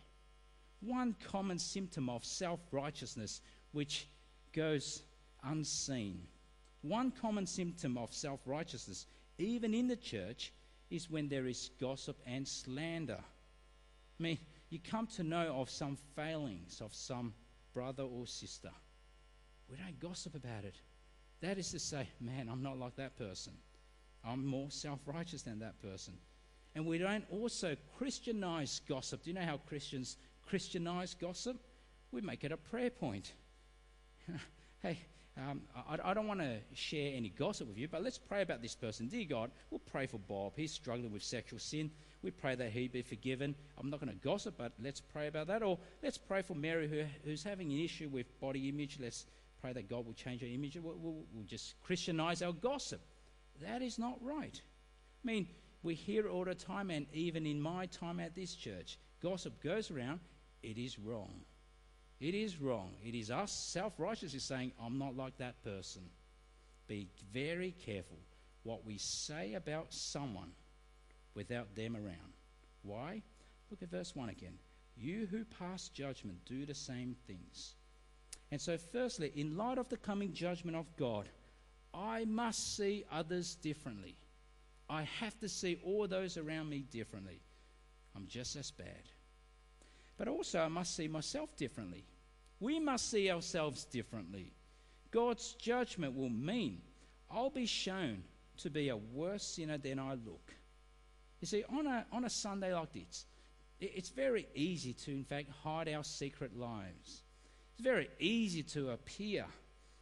One 0.82 1.16
common 1.32 1.60
symptom 1.60 2.10
of 2.10 2.24
self 2.26 2.60
righteousness, 2.72 3.42
which 3.72 4.08
goes 4.54 5.04
unseen, 5.44 6.28
one 6.82 7.12
common 7.12 7.46
symptom 7.46 7.98
of 7.98 8.14
self 8.14 8.40
righteousness, 8.46 9.06
even 9.38 9.74
in 9.74 9.88
the 9.88 9.96
church, 9.96 10.54
is 10.90 11.10
when 11.10 11.28
there 11.28 11.46
is 11.46 11.70
gossip 11.80 12.18
and 12.26 12.48
slander. 12.48 13.20
I 14.20 14.24
mean, 14.24 14.40
you 14.70 14.80
come 14.80 15.08
to 15.08 15.24
know 15.24 15.56
of 15.56 15.70
some 15.70 15.98
failings 16.16 16.82
of 16.82 16.94
some 16.94 17.34
brother 17.74 18.04
or 18.04 18.28
sister. 18.28 18.72
We 19.70 19.78
don't 19.78 20.00
gossip 20.00 20.36
about 20.36 20.66
it. 20.66 20.76
That 21.42 21.58
is 21.58 21.72
to 21.72 21.80
say, 21.80 22.08
man, 22.20 22.50
I'm 22.52 22.64
not 22.64 22.78
like 22.78 22.96
that 22.98 23.18
person. 23.18 23.54
I'm 24.26 24.46
more 24.46 24.70
self 24.70 25.00
righteous 25.06 25.44
than 25.44 25.60
that 25.60 25.82
person. 25.82 26.16
And 26.76 26.86
we 26.86 26.98
don't 26.98 27.26
also 27.32 27.76
Christianize 27.98 28.82
gossip. 28.88 29.24
Do 29.24 29.30
you 29.30 29.36
know 29.36 29.46
how 29.46 29.58
Christians 29.58 30.18
Christianize 30.48 31.14
gossip? 31.14 31.58
We 32.12 32.22
make 32.22 32.44
it 32.44 32.52
a 32.52 32.58
prayer 32.58 32.90
point. 32.90 33.34
hey, 34.82 35.00
um, 35.38 35.62
I, 35.76 36.12
I, 36.12 36.14
don't 36.14 36.28
want 36.28 36.42
to 36.42 36.58
share 36.74 37.14
any 37.16 37.30
gossip 37.30 37.68
with 37.68 37.78
you, 37.78 37.88
but 37.88 38.04
let's 38.04 38.18
pray 38.18 38.42
about 38.42 38.62
this 38.62 38.76
person. 38.76 39.08
Dear 39.08 39.26
God, 39.26 39.52
we'll 39.70 39.80
pray 39.80 40.06
for 40.06 40.18
Bob. 40.18 40.54
He's 40.56 40.72
struggling 40.72 41.12
with 41.12 41.24
sexual 41.24 41.60
sin. 41.60 41.92
We 42.22 42.32
pray 42.32 42.56
that 42.56 42.72
he 42.72 42.88
be 42.88 43.02
forgiven. 43.02 43.56
I'm 43.78 43.90
not 43.90 44.02
going 44.02 44.12
to 44.12 44.20
gossip, 44.24 44.56
but 44.58 44.74
let's 44.84 45.00
pray 45.00 45.28
about 45.28 45.48
that. 45.48 45.64
Or 45.64 45.80
let's 46.04 46.18
pray 46.18 46.42
for 46.42 46.54
Mary, 46.54 46.88
who, 46.88 47.04
who's 47.24 47.44
having 47.44 47.72
an 47.72 47.80
issue 47.80 48.10
with 48.10 48.40
body 48.42 48.68
image. 48.68 48.98
Let's 49.02 49.26
pray 49.62 49.72
that 49.74 49.90
God 49.90 50.06
will 50.06 50.14
change 50.14 50.42
her 50.42 50.48
image. 50.48 50.78
We'll, 50.82 50.96
we'll, 50.98 51.24
we'll 51.34 51.46
just 51.46 51.82
Christianize 51.82 52.42
our 52.42 52.52
gossip. 52.52 53.02
That 53.62 53.82
is 53.82 53.98
not 53.98 54.18
right. 54.22 54.62
I 55.24 55.28
mean, 55.28 55.48
we 55.82 55.96
hear 55.96 56.28
all 56.28 56.44
the 56.44 56.56
time, 56.56 56.92
and 56.92 57.06
even 57.14 57.46
in 57.46 57.62
my 57.62 57.86
time 57.86 58.20
at 58.20 58.36
this 58.36 58.54
church, 58.54 58.98
gossip 59.22 59.62
goes 59.64 59.90
around. 59.90 60.20
It 60.62 60.78
is 60.78 61.00
wrong. 61.00 61.42
It 62.20 62.36
is 62.36 62.60
wrong. 62.60 62.92
It 63.02 63.16
is 63.16 63.32
us, 63.32 63.52
self 63.52 63.94
righteous, 63.98 64.34
is 64.34 64.44
saying, 64.44 64.74
I'm 64.84 64.98
not 64.98 65.16
like 65.16 65.38
that 65.38 65.64
person. 65.64 66.02
Be 66.88 67.08
very 67.32 67.74
careful 67.86 68.18
what 68.64 68.86
we 68.86 68.98
say 68.98 69.54
about 69.54 69.94
someone 69.94 70.52
without 71.36 71.76
them 71.76 71.96
around. 71.96 72.34
Why? 72.84 73.22
Look 73.70 73.82
at 73.82 73.92
verse 73.92 74.16
1 74.16 74.30
again. 74.30 74.58
You 74.98 75.28
who 75.30 75.46
pass 75.46 75.90
judgment 75.90 76.44
do 76.46 76.66
the 76.66 76.76
same 76.76 77.16
things. 77.28 77.76
And 78.52 78.60
so, 78.60 78.78
firstly, 78.78 79.32
in 79.36 79.58
light 79.58 79.78
of 79.78 79.90
the 79.90 79.98
coming 79.98 80.34
judgment 80.34 80.76
of 80.76 80.96
God, 80.98 81.30
I 81.94 82.26
must 82.26 82.76
see 82.76 83.06
others 83.12 83.56
differently. 83.56 84.18
I 84.90 85.04
have 85.04 85.40
to 85.40 85.50
see 85.50 85.80
all 85.84 86.08
those 86.08 86.38
around 86.38 86.70
me 86.70 86.80
differently. 86.80 87.42
I'm 88.16 88.28
just 88.28 88.56
as 88.56 88.72
bad. 88.72 89.12
But 90.18 90.28
also, 90.28 90.60
I 90.60 90.68
must 90.68 90.96
see 90.96 91.08
myself 91.08 91.56
differently. 91.56 92.06
We 92.60 92.80
must 92.80 93.10
see 93.10 93.32
ourselves 93.32 93.86
differently. 93.86 94.52
God's 95.12 95.54
judgment 95.54 96.16
will 96.16 96.30
mean 96.30 96.82
I'll 97.32 97.50
be 97.50 97.66
shown 97.66 98.24
to 98.58 98.70
be 98.70 98.90
a 98.90 98.98
worse 98.98 99.44
sinner 99.44 99.78
than 99.78 100.00
I 100.00 100.16
look. 100.16 100.54
You 101.42 101.48
see, 101.48 101.64
on 101.70 101.88
a, 101.88 102.06
on 102.12 102.26
a 102.26 102.30
Sunday 102.30 102.74
like 102.74 102.92
this, 102.94 103.26
it's 103.80 104.10
very 104.10 104.48
easy 104.56 104.94
to, 104.94 105.12
in 105.12 105.24
fact, 105.24 105.50
hide 105.64 105.88
our 105.88 106.04
secret 106.04 106.58
lives. 106.58 107.24
It's 107.74 107.84
very 107.84 108.10
easy 108.20 108.64
to 108.64 108.92
appear 108.92 109.46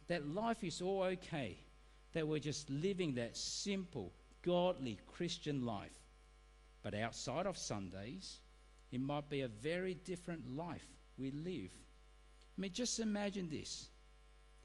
that 0.08 0.26
life 0.26 0.64
is 0.64 0.82
all 0.82 1.02
okay, 1.02 1.56
that 2.12 2.26
we're 2.26 2.40
just 2.40 2.68
living 2.70 3.14
that 3.14 3.36
simple, 3.36 4.12
godly 4.42 4.98
Christian 5.06 5.64
life. 5.64 5.92
But 6.82 6.94
outside 6.94 7.46
of 7.46 7.56
Sundays, 7.56 8.40
it 8.90 9.00
might 9.00 9.28
be 9.28 9.42
a 9.42 9.48
very 9.48 9.94
different 9.94 10.56
life 10.56 10.86
we 11.18 11.30
live. 11.30 11.70
I 12.56 12.60
mean, 12.60 12.72
just 12.72 12.98
imagine 12.98 13.48
this. 13.48 13.88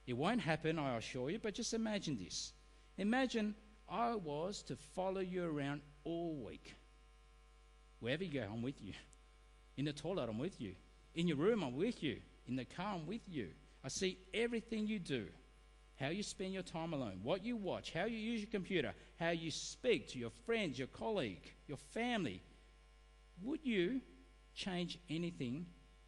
It 0.07 0.13
won't 0.13 0.41
happen, 0.41 0.79
I 0.79 0.97
assure 0.97 1.29
you, 1.29 1.39
but 1.39 1.53
just 1.53 1.73
imagine 1.73 2.17
this. 2.17 2.53
Imagine 2.97 3.53
I 3.89 4.15
was 4.15 4.63
to 4.63 4.75
follow 4.75 5.21
you 5.21 5.45
around 5.45 5.81
all 6.03 6.35
week. 6.45 6.73
Wherever 7.99 8.23
you 8.23 8.33
go, 8.33 8.47
I'm 8.51 8.61
with 8.61 8.81
you. 8.81 8.93
In 9.77 9.85
the 9.85 9.93
toilet, 9.93 10.29
I'm 10.29 10.39
with 10.39 10.59
you. 10.59 10.75
In 11.15 11.27
your 11.27 11.37
room, 11.37 11.63
I'm 11.63 11.75
with 11.75 12.03
you. 12.03 12.17
In 12.47 12.55
the 12.55 12.65
car, 12.65 12.95
I'm 12.95 13.07
with 13.07 13.21
you. 13.27 13.49
I 13.83 13.87
see 13.87 14.17
everything 14.33 14.87
you 14.87 14.99
do 14.99 15.27
how 15.99 16.09
you 16.09 16.23
spend 16.23 16.53
your 16.53 16.63
time 16.63 16.93
alone, 16.93 17.19
what 17.23 17.45
you 17.45 17.55
watch, 17.55 17.93
how 17.93 18.05
you 18.05 18.17
use 18.17 18.41
your 18.41 18.49
computer, 18.49 18.93
how 19.19 19.29
you 19.29 19.51
speak 19.51 20.09
to 20.09 20.19
your 20.19 20.31
friends, 20.45 20.77
your 20.77 20.87
colleague, 20.87 21.53
your 21.67 21.77
family. 21.77 22.41
Would 23.41 23.59
you 23.63 24.01
change 24.55 24.97
anything 25.09 25.65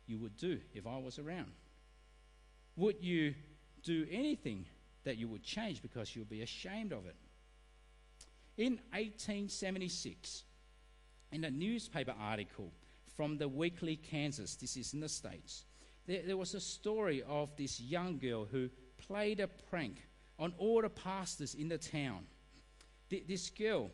you 0.07 0.17
would 0.19 0.37
do 0.37 0.59
if 0.73 0.87
I 0.87 0.97
was 0.97 1.19
around? 1.19 1.51
Would 2.75 2.97
you 3.01 3.35
do 3.83 4.05
anything 4.11 4.65
that 5.03 5.17
you 5.17 5.27
would 5.27 5.43
change 5.43 5.81
because 5.81 6.15
you 6.15 6.21
would 6.21 6.29
be 6.29 6.41
ashamed 6.41 6.91
of 6.91 7.05
it? 7.05 7.15
In 8.57 8.79
1876, 8.93 10.43
in 11.33 11.43
a 11.43 11.51
newspaper 11.51 12.15
article 12.17 12.71
from 13.17 13.37
the 13.37 13.49
Weekly 13.49 13.97
Kansas, 13.97 14.55
this 14.55 14.77
is 14.77 14.93
in 14.93 15.01
the 15.01 15.09
States, 15.09 15.65
there, 16.07 16.21
there 16.25 16.37
was 16.37 16.53
a 16.53 16.61
story 16.61 17.21
of 17.27 17.53
this 17.57 17.81
young 17.81 18.17
girl 18.17 18.45
who 18.45 18.69
played 18.97 19.41
a 19.41 19.47
prank 19.47 20.07
on 20.39 20.53
all 20.57 20.81
the 20.81 20.89
pastors 20.89 21.53
in 21.53 21.67
the 21.67 21.77
town. 21.77 22.25
This 23.09 23.49
girl, 23.49 23.91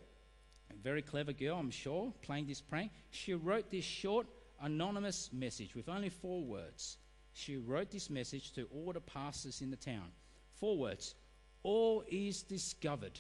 a 0.72 0.78
very 0.78 1.02
clever 1.02 1.34
girl, 1.34 1.58
I'm 1.58 1.72
sure, 1.72 2.14
playing 2.22 2.46
this 2.46 2.62
prank, 2.62 2.92
she 3.10 3.34
wrote 3.34 3.72
this 3.72 3.86
short 3.86 4.28
anonymous 4.62 5.32
message 5.34 5.76
with 5.76 5.90
only 5.90 6.10
four 6.10 6.44
words. 6.44 6.98
She 7.34 7.58
wrote 7.58 7.90
this 7.90 8.10
message 8.10 8.52
to 8.54 8.68
all 8.74 8.94
the 8.94 9.02
pastors 9.02 9.62
in 9.62 9.72
the 9.72 9.76
town. 9.76 10.12
Four 10.60 10.78
words 10.78 11.16
All 11.64 12.04
is 12.08 12.44
discovered. 12.44 13.20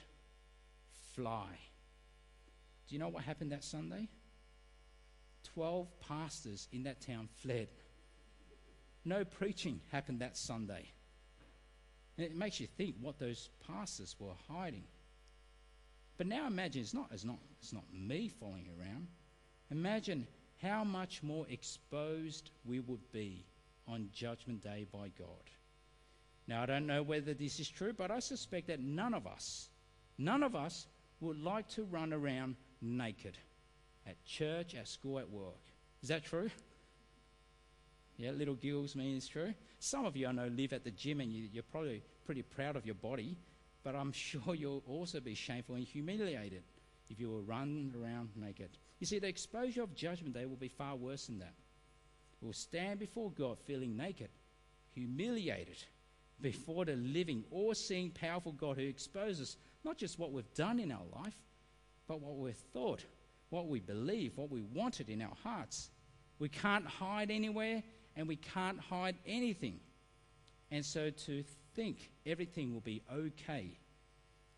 Fly. 1.15 1.47
Do 2.87 2.95
you 2.95 2.99
know 2.99 3.09
what 3.09 3.23
happened 3.23 3.51
that 3.51 3.63
Sunday? 3.63 4.07
Twelve 5.53 5.87
pastors 5.99 6.67
in 6.71 6.83
that 6.83 7.01
town 7.01 7.29
fled. 7.41 7.69
No 9.03 9.25
preaching 9.25 9.81
happened 9.91 10.19
that 10.21 10.37
Sunday. 10.37 10.91
And 12.17 12.25
it 12.25 12.35
makes 12.35 12.59
you 12.59 12.67
think 12.67 12.95
what 13.01 13.19
those 13.19 13.49
pastors 13.67 14.15
were 14.19 14.33
hiding. 14.47 14.83
But 16.17 16.27
now 16.27 16.45
imagine 16.45 16.81
it's 16.81 16.93
not, 16.93 17.07
it's 17.11 17.25
not, 17.25 17.39
it's 17.59 17.73
not 17.73 17.83
me 17.91 18.29
following 18.29 18.67
around. 18.79 19.07
Imagine 19.71 20.27
how 20.61 20.83
much 20.83 21.23
more 21.23 21.47
exposed 21.49 22.51
we 22.65 22.79
would 22.79 23.11
be 23.11 23.45
on 23.87 24.09
Judgment 24.13 24.61
Day 24.61 24.85
by 24.91 25.09
God. 25.17 25.49
Now, 26.47 26.61
I 26.61 26.65
don't 26.65 26.85
know 26.85 27.01
whether 27.01 27.33
this 27.33 27.59
is 27.59 27.69
true, 27.69 27.93
but 27.93 28.11
I 28.11 28.19
suspect 28.19 28.67
that 28.67 28.79
none 28.79 29.13
of 29.13 29.25
us, 29.25 29.69
none 30.17 30.43
of 30.43 30.55
us 30.55 30.85
would 31.27 31.41
like 31.41 31.67
to 31.69 31.83
run 31.83 32.13
around 32.13 32.55
naked 32.81 33.37
at 34.07 34.23
church, 34.25 34.75
at 34.75 34.87
school, 34.87 35.19
at 35.19 35.29
work. 35.29 35.61
Is 36.01 36.09
that 36.09 36.25
true? 36.25 36.49
Yeah, 38.17 38.31
little 38.31 38.55
giggles 38.55 38.95
mean 38.95 39.15
it's 39.15 39.27
true. 39.27 39.53
Some 39.79 40.05
of 40.05 40.15
you 40.15 40.27
I 40.27 40.31
know 40.31 40.47
live 40.47 40.73
at 40.73 40.83
the 40.83 40.91
gym 40.91 41.21
and 41.21 41.31
you, 41.31 41.47
you're 41.51 41.63
probably 41.63 42.03
pretty 42.25 42.41
proud 42.41 42.75
of 42.75 42.85
your 42.85 42.95
body, 42.95 43.37
but 43.83 43.95
I'm 43.95 44.11
sure 44.11 44.55
you'll 44.55 44.83
also 44.87 45.19
be 45.19 45.35
shameful 45.35 45.75
and 45.75 45.83
humiliated 45.83 46.63
if 47.09 47.19
you 47.19 47.29
were 47.29 47.41
run 47.41 47.93
around 47.99 48.29
naked. 48.35 48.69
You 48.99 49.07
see, 49.07 49.19
the 49.19 49.27
exposure 49.27 49.83
of 49.83 49.95
judgment 49.95 50.35
day 50.35 50.45
will 50.45 50.55
be 50.55 50.69
far 50.69 50.95
worse 50.95 51.25
than 51.27 51.39
that. 51.39 51.53
We'll 52.41 52.53
stand 52.53 52.99
before 52.99 53.31
God 53.31 53.57
feeling 53.59 53.95
naked, 53.95 54.29
humiliated 54.93 55.83
before 56.41 56.85
the 56.85 56.95
living, 56.95 57.43
all 57.51 57.73
seeing, 57.75 58.09
powerful 58.09 58.51
God 58.51 58.77
who 58.77 58.83
exposes 58.83 59.57
not 59.83 59.97
just 59.97 60.19
what 60.19 60.31
we've 60.31 60.53
done 60.53 60.79
in 60.79 60.91
our 60.91 61.05
life, 61.15 61.37
but 62.07 62.21
what 62.21 62.37
we've 62.37 62.55
thought, 62.73 63.05
what 63.49 63.67
we 63.67 63.79
believe, 63.79 64.37
what 64.37 64.51
we 64.51 64.61
wanted 64.61 65.09
in 65.09 65.21
our 65.21 65.35
hearts. 65.43 65.89
We 66.39 66.49
can't 66.49 66.85
hide 66.85 67.31
anywhere 67.31 67.83
and 68.15 68.27
we 68.27 68.35
can't 68.35 68.79
hide 68.79 69.15
anything. 69.25 69.79
And 70.71 70.85
so 70.85 71.09
to 71.09 71.43
think 71.75 72.11
everything 72.25 72.73
will 72.73 72.81
be 72.81 73.01
okay 73.13 73.77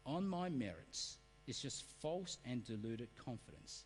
on 0.06 0.28
my 0.28 0.50
merits 0.50 1.18
is 1.48 1.60
just 1.60 1.84
false 2.02 2.38
and 2.46 2.64
deluded 2.64 3.10
confidence. 3.16 3.86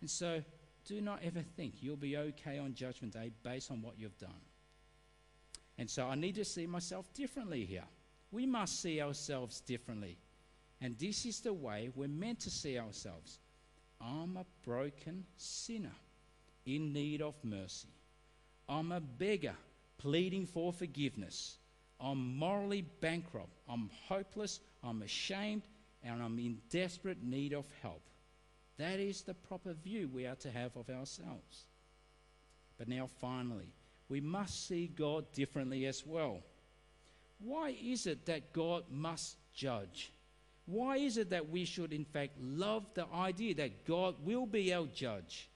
And 0.00 0.10
so 0.10 0.42
do 0.84 1.00
not 1.00 1.20
ever 1.22 1.42
think 1.56 1.74
you'll 1.80 1.96
be 1.96 2.16
okay 2.16 2.58
on 2.58 2.74
Judgment 2.74 3.12
Day 3.12 3.30
based 3.42 3.70
on 3.70 3.82
what 3.82 3.98
you've 3.98 4.18
done. 4.18 4.30
And 5.78 5.88
so 5.88 6.06
I 6.06 6.14
need 6.14 6.34
to 6.34 6.44
see 6.44 6.66
myself 6.66 7.12
differently 7.14 7.64
here. 7.64 7.84
We 8.32 8.46
must 8.46 8.80
see 8.82 9.00
ourselves 9.00 9.60
differently. 9.60 10.18
And 10.80 10.98
this 10.98 11.26
is 11.26 11.40
the 11.40 11.52
way 11.52 11.90
we're 11.94 12.08
meant 12.08 12.40
to 12.40 12.50
see 12.50 12.78
ourselves. 12.78 13.38
I'm 14.00 14.36
a 14.36 14.46
broken 14.64 15.24
sinner 15.36 15.92
in 16.64 16.92
need 16.92 17.20
of 17.20 17.34
mercy. 17.42 17.88
I'm 18.68 18.92
a 18.92 19.00
beggar 19.00 19.56
pleading 19.98 20.46
for 20.46 20.72
forgiveness. 20.72 21.58
I'm 22.00 22.36
morally 22.36 22.82
bankrupt. 23.00 23.58
I'm 23.68 23.90
hopeless. 24.08 24.60
I'm 24.82 25.02
ashamed. 25.02 25.62
And 26.02 26.22
I'm 26.22 26.38
in 26.38 26.58
desperate 26.70 27.22
need 27.22 27.52
of 27.52 27.66
help. 27.82 28.02
That 28.78 28.98
is 28.98 29.20
the 29.20 29.34
proper 29.34 29.74
view 29.74 30.08
we 30.08 30.24
are 30.24 30.36
to 30.36 30.50
have 30.50 30.74
of 30.76 30.88
ourselves. 30.88 31.66
But 32.78 32.88
now, 32.88 33.06
finally, 33.20 33.74
we 34.08 34.22
must 34.22 34.66
see 34.66 34.86
God 34.86 35.30
differently 35.34 35.84
as 35.84 36.06
well. 36.06 36.40
Why 37.38 37.76
is 37.82 38.06
it 38.06 38.24
that 38.24 38.54
God 38.54 38.84
must 38.90 39.36
judge? 39.52 40.10
Why 40.70 40.98
is 40.98 41.16
it 41.16 41.30
that 41.30 41.50
we 41.50 41.64
should, 41.64 41.92
in 41.92 42.04
fact, 42.04 42.36
love 42.40 42.86
the 42.94 43.06
idea 43.12 43.56
that 43.56 43.84
God 43.84 44.14
will 44.24 44.46
be 44.46 44.72
our 44.72 44.86
judge? 44.86 45.50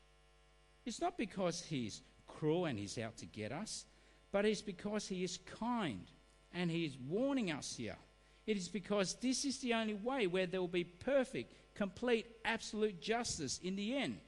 It's 0.84 1.00
not 1.00 1.16
because 1.16 1.62
He's 1.62 2.02
cruel 2.26 2.64
and 2.64 2.76
He's 2.76 2.98
out 2.98 3.16
to 3.18 3.26
get 3.26 3.52
us, 3.52 3.84
but 4.32 4.44
it's 4.44 4.60
because 4.60 5.06
He 5.06 5.22
is 5.22 5.38
kind 5.60 6.04
and 6.52 6.68
He 6.68 6.84
is 6.84 6.98
warning 7.08 7.52
us 7.52 7.76
here. 7.76 7.96
It 8.44 8.56
is 8.56 8.68
because 8.68 9.14
this 9.14 9.44
is 9.44 9.58
the 9.58 9.74
only 9.74 9.94
way 9.94 10.26
where 10.26 10.46
there 10.46 10.60
will 10.60 10.66
be 10.66 10.82
perfect, 10.82 11.54
complete, 11.76 12.26
absolute 12.44 13.00
justice 13.00 13.60
in 13.62 13.76
the 13.76 13.96
end. 13.96 14.18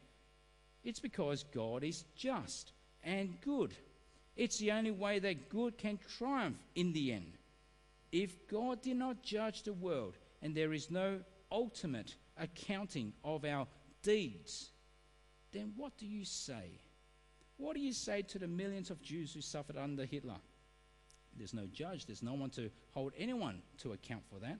It's 0.84 1.00
because 1.00 1.44
God 1.52 1.82
is 1.82 2.04
just 2.14 2.70
and 3.02 3.40
good. 3.40 3.74
It's 4.36 4.58
the 4.58 4.70
only 4.70 4.92
way 4.92 5.18
that 5.18 5.48
good 5.48 5.78
can 5.78 5.98
triumph 6.16 6.58
in 6.76 6.92
the 6.92 7.12
end. 7.12 7.32
If 8.12 8.46
God 8.46 8.82
did 8.82 8.98
not 8.98 9.24
judge 9.24 9.64
the 9.64 9.72
world 9.72 10.14
and 10.42 10.54
there 10.54 10.72
is 10.72 10.90
no 10.90 11.20
ultimate 11.50 12.14
accounting 12.36 13.12
of 13.24 13.44
our 13.44 13.66
deeds, 14.02 14.70
then 15.52 15.72
what 15.76 15.96
do 15.98 16.06
you 16.06 16.24
say? 16.24 16.80
What 17.56 17.74
do 17.74 17.80
you 17.80 17.92
say 17.92 18.22
to 18.22 18.38
the 18.38 18.48
millions 18.48 18.90
of 18.90 19.00
Jews 19.00 19.32
who 19.32 19.40
suffered 19.40 19.76
under 19.76 20.04
Hitler? 20.04 20.36
There's 21.36 21.54
no 21.54 21.66
judge, 21.66 22.06
there's 22.06 22.22
no 22.22 22.34
one 22.34 22.50
to 22.50 22.70
hold 22.92 23.12
anyone 23.16 23.62
to 23.78 23.92
account 23.92 24.22
for 24.28 24.38
that. 24.40 24.58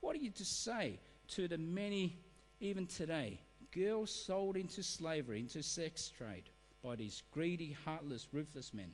What 0.00 0.16
are 0.16 0.20
you 0.20 0.30
to 0.30 0.44
say 0.44 1.00
to 1.28 1.48
the 1.48 1.58
many, 1.58 2.18
even 2.60 2.86
today, 2.86 3.40
girls 3.72 4.10
sold 4.26 4.56
into 4.56 4.82
slavery, 4.82 5.40
into 5.40 5.62
sex 5.62 6.10
trade 6.16 6.50
by 6.82 6.96
these 6.96 7.22
greedy, 7.30 7.76
heartless, 7.84 8.28
ruthless 8.32 8.72
men? 8.72 8.92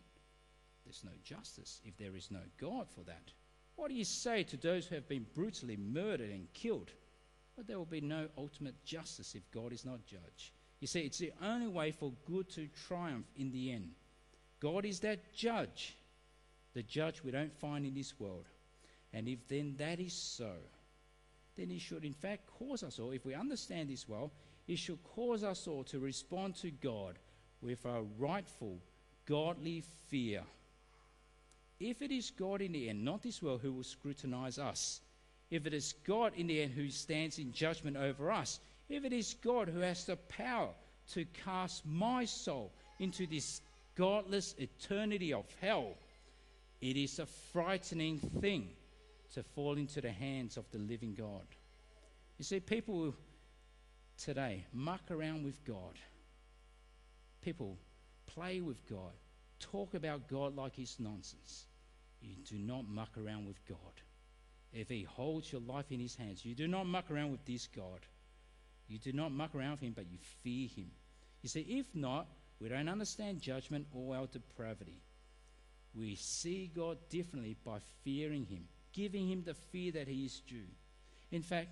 There's 0.84 1.04
no 1.04 1.12
justice 1.22 1.80
if 1.84 1.96
there 1.96 2.16
is 2.16 2.30
no 2.30 2.40
God 2.60 2.88
for 2.90 3.02
that. 3.02 3.32
What 3.76 3.88
do 3.88 3.94
you 3.94 4.04
say 4.04 4.44
to 4.44 4.56
those 4.56 4.86
who 4.86 4.94
have 4.94 5.08
been 5.08 5.26
brutally 5.34 5.76
murdered 5.76 6.30
and 6.30 6.52
killed? 6.52 6.90
But 7.56 7.66
there 7.66 7.78
will 7.78 7.84
be 7.84 8.00
no 8.00 8.28
ultimate 8.36 8.84
justice 8.84 9.34
if 9.34 9.50
God 9.50 9.72
is 9.72 9.84
not 9.84 10.06
judge. 10.06 10.52
You 10.80 10.86
see, 10.86 11.00
it's 11.00 11.18
the 11.18 11.32
only 11.42 11.68
way 11.68 11.92
for 11.92 12.12
good 12.26 12.48
to 12.50 12.68
triumph 12.86 13.26
in 13.36 13.50
the 13.50 13.72
end. 13.72 13.90
God 14.60 14.84
is 14.84 15.00
that 15.00 15.34
judge, 15.34 15.96
the 16.74 16.82
judge 16.82 17.22
we 17.22 17.30
don't 17.30 17.54
find 17.58 17.86
in 17.86 17.94
this 17.94 18.18
world. 18.18 18.46
And 19.12 19.28
if 19.28 19.46
then 19.48 19.74
that 19.78 20.00
is 20.00 20.12
so, 20.12 20.52
then 21.56 21.70
He 21.70 21.78
should 21.78 22.04
in 22.04 22.14
fact 22.14 22.48
cause 22.58 22.82
us 22.82 22.98
all, 22.98 23.12
if 23.12 23.24
we 23.24 23.34
understand 23.34 23.88
this 23.88 24.08
well, 24.08 24.32
He 24.66 24.76
should 24.76 25.02
cause 25.04 25.44
us 25.44 25.66
all 25.68 25.84
to 25.84 25.98
respond 25.98 26.56
to 26.56 26.70
God 26.70 27.18
with 27.62 27.84
a 27.84 28.02
rightful, 28.18 28.78
godly 29.26 29.84
fear. 30.08 30.42
If 31.86 32.00
it 32.00 32.10
is 32.10 32.30
God 32.30 32.62
in 32.62 32.72
the 32.72 32.88
end, 32.88 33.04
not 33.04 33.22
this 33.22 33.42
world, 33.42 33.60
who 33.60 33.70
will 33.70 33.84
scrutinize 33.84 34.58
us, 34.58 35.02
if 35.50 35.66
it 35.66 35.74
is 35.74 35.92
God 36.06 36.32
in 36.34 36.46
the 36.46 36.62
end 36.62 36.72
who 36.72 36.88
stands 36.88 37.38
in 37.38 37.52
judgment 37.52 37.98
over 37.98 38.30
us, 38.30 38.58
if 38.88 39.04
it 39.04 39.12
is 39.12 39.34
God 39.44 39.68
who 39.68 39.80
has 39.80 40.06
the 40.06 40.16
power 40.16 40.70
to 41.12 41.26
cast 41.44 41.84
my 41.84 42.24
soul 42.24 42.72
into 43.00 43.26
this 43.26 43.60
godless 43.96 44.54
eternity 44.56 45.34
of 45.34 45.44
hell, 45.60 45.98
it 46.80 46.96
is 46.96 47.18
a 47.18 47.26
frightening 47.26 48.18
thing 48.40 48.70
to 49.34 49.42
fall 49.42 49.76
into 49.76 50.00
the 50.00 50.10
hands 50.10 50.56
of 50.56 50.64
the 50.70 50.78
living 50.78 51.14
God. 51.14 51.44
You 52.38 52.46
see, 52.46 52.60
people 52.60 53.14
today 54.16 54.64
muck 54.72 55.02
around 55.10 55.44
with 55.44 55.62
God. 55.66 55.98
People 57.42 57.76
play 58.24 58.62
with 58.62 58.88
God, 58.88 59.12
talk 59.60 59.92
about 59.92 60.28
God 60.28 60.56
like 60.56 60.78
it's 60.78 60.98
nonsense. 60.98 61.66
You 62.24 62.36
do 62.44 62.58
not 62.58 62.88
muck 62.88 63.18
around 63.18 63.46
with 63.46 63.64
God. 63.68 63.78
If 64.72 64.88
he 64.88 65.02
holds 65.02 65.52
your 65.52 65.60
life 65.60 65.92
in 65.92 66.00
his 66.00 66.16
hands, 66.16 66.44
you 66.44 66.54
do 66.54 66.66
not 66.66 66.86
muck 66.86 67.10
around 67.10 67.30
with 67.30 67.44
this 67.44 67.66
God. 67.66 68.00
You 68.88 68.98
do 68.98 69.12
not 69.12 69.32
muck 69.32 69.54
around 69.54 69.72
with 69.72 69.80
him, 69.80 69.92
but 69.94 70.10
you 70.10 70.18
fear 70.42 70.68
him. 70.68 70.90
You 71.42 71.48
see, 71.48 71.60
if 71.60 71.86
not, 71.94 72.26
we 72.60 72.68
don't 72.68 72.88
understand 72.88 73.40
judgment 73.40 73.86
or 73.92 74.16
our 74.16 74.26
depravity. 74.26 75.02
We 75.94 76.16
see 76.16 76.70
God 76.74 76.98
differently 77.08 77.56
by 77.64 77.78
fearing 78.02 78.46
him, 78.46 78.64
giving 78.92 79.28
him 79.28 79.44
the 79.44 79.54
fear 79.54 79.92
that 79.92 80.08
he 80.08 80.24
is 80.24 80.40
due. 80.40 80.66
In 81.30 81.42
fact, 81.42 81.68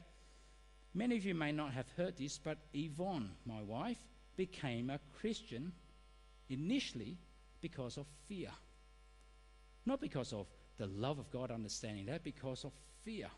many 0.94 1.16
of 1.16 1.24
you 1.24 1.34
may 1.34 1.52
not 1.52 1.72
have 1.72 1.86
heard 1.96 2.16
this, 2.16 2.38
but 2.38 2.58
Yvonne, 2.72 3.30
my 3.46 3.62
wife, 3.62 3.98
became 4.36 4.90
a 4.90 5.00
Christian 5.18 5.72
initially 6.48 7.16
because 7.60 7.96
of 7.96 8.06
fear. 8.28 8.50
Not 9.84 10.00
because 10.00 10.32
of 10.32 10.46
the 10.78 10.86
love 10.86 11.18
of 11.18 11.30
God 11.30 11.50
understanding 11.50 12.06
that, 12.06 12.24
because 12.24 12.64
of 12.64 12.72
fear. 13.04 13.28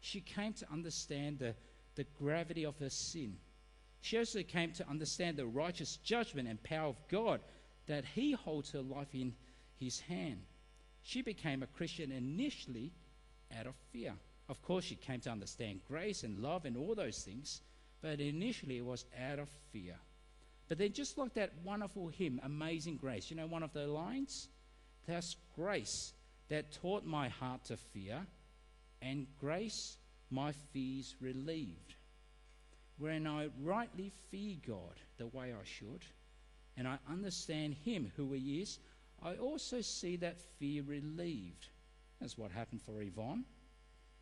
She 0.00 0.20
came 0.20 0.52
to 0.54 0.70
understand 0.72 1.38
the, 1.38 1.54
the 1.94 2.06
gravity 2.18 2.64
of 2.64 2.78
her 2.78 2.90
sin. 2.90 3.36
She 4.02 4.18
also 4.18 4.42
came 4.42 4.72
to 4.72 4.88
understand 4.88 5.36
the 5.36 5.46
righteous 5.46 5.96
judgment 5.96 6.48
and 6.48 6.62
power 6.62 6.88
of 6.88 6.96
God 7.08 7.40
that 7.86 8.04
He 8.04 8.32
holds 8.32 8.70
her 8.70 8.82
life 8.82 9.14
in 9.14 9.34
His 9.78 10.00
hand. 10.00 10.40
She 11.02 11.22
became 11.22 11.62
a 11.62 11.66
Christian 11.66 12.12
initially 12.12 12.92
out 13.58 13.66
of 13.66 13.74
fear. 13.92 14.14
Of 14.48 14.62
course, 14.62 14.84
she 14.84 14.96
came 14.96 15.20
to 15.20 15.30
understand 15.30 15.80
grace 15.86 16.24
and 16.24 16.40
love 16.40 16.64
and 16.64 16.76
all 16.76 16.94
those 16.94 17.22
things, 17.22 17.62
but 18.02 18.20
initially 18.20 18.78
it 18.78 18.84
was 18.84 19.04
out 19.30 19.38
of 19.38 19.48
fear. 19.72 19.96
But 20.68 20.78
then, 20.78 20.92
just 20.92 21.18
like 21.18 21.34
that 21.34 21.52
wonderful 21.64 22.08
hymn, 22.08 22.40
Amazing 22.44 22.96
Grace, 22.96 23.30
you 23.30 23.36
know, 23.36 23.46
one 23.46 23.62
of 23.62 23.72
the 23.72 23.86
lines? 23.86 24.48
That's 25.06 25.36
grace 25.54 26.12
that 26.48 26.72
taught 26.72 27.04
my 27.04 27.28
heart 27.28 27.64
to 27.64 27.76
fear, 27.76 28.26
and 29.02 29.26
grace 29.38 29.96
my 30.30 30.52
fears 30.72 31.16
relieved. 31.20 31.94
When 32.98 33.26
I 33.26 33.48
rightly 33.62 34.12
fear 34.30 34.56
God 34.66 35.00
the 35.16 35.26
way 35.28 35.52
I 35.52 35.64
should, 35.64 36.04
and 36.76 36.86
I 36.86 36.98
understand 37.10 37.74
Him 37.84 38.12
who 38.16 38.32
He 38.32 38.60
is, 38.60 38.78
I 39.22 39.34
also 39.34 39.80
see 39.80 40.16
that 40.16 40.40
fear 40.58 40.82
relieved. 40.82 41.68
That's 42.20 42.38
what 42.38 42.50
happened 42.50 42.82
for 42.82 43.02
Yvonne. 43.02 43.44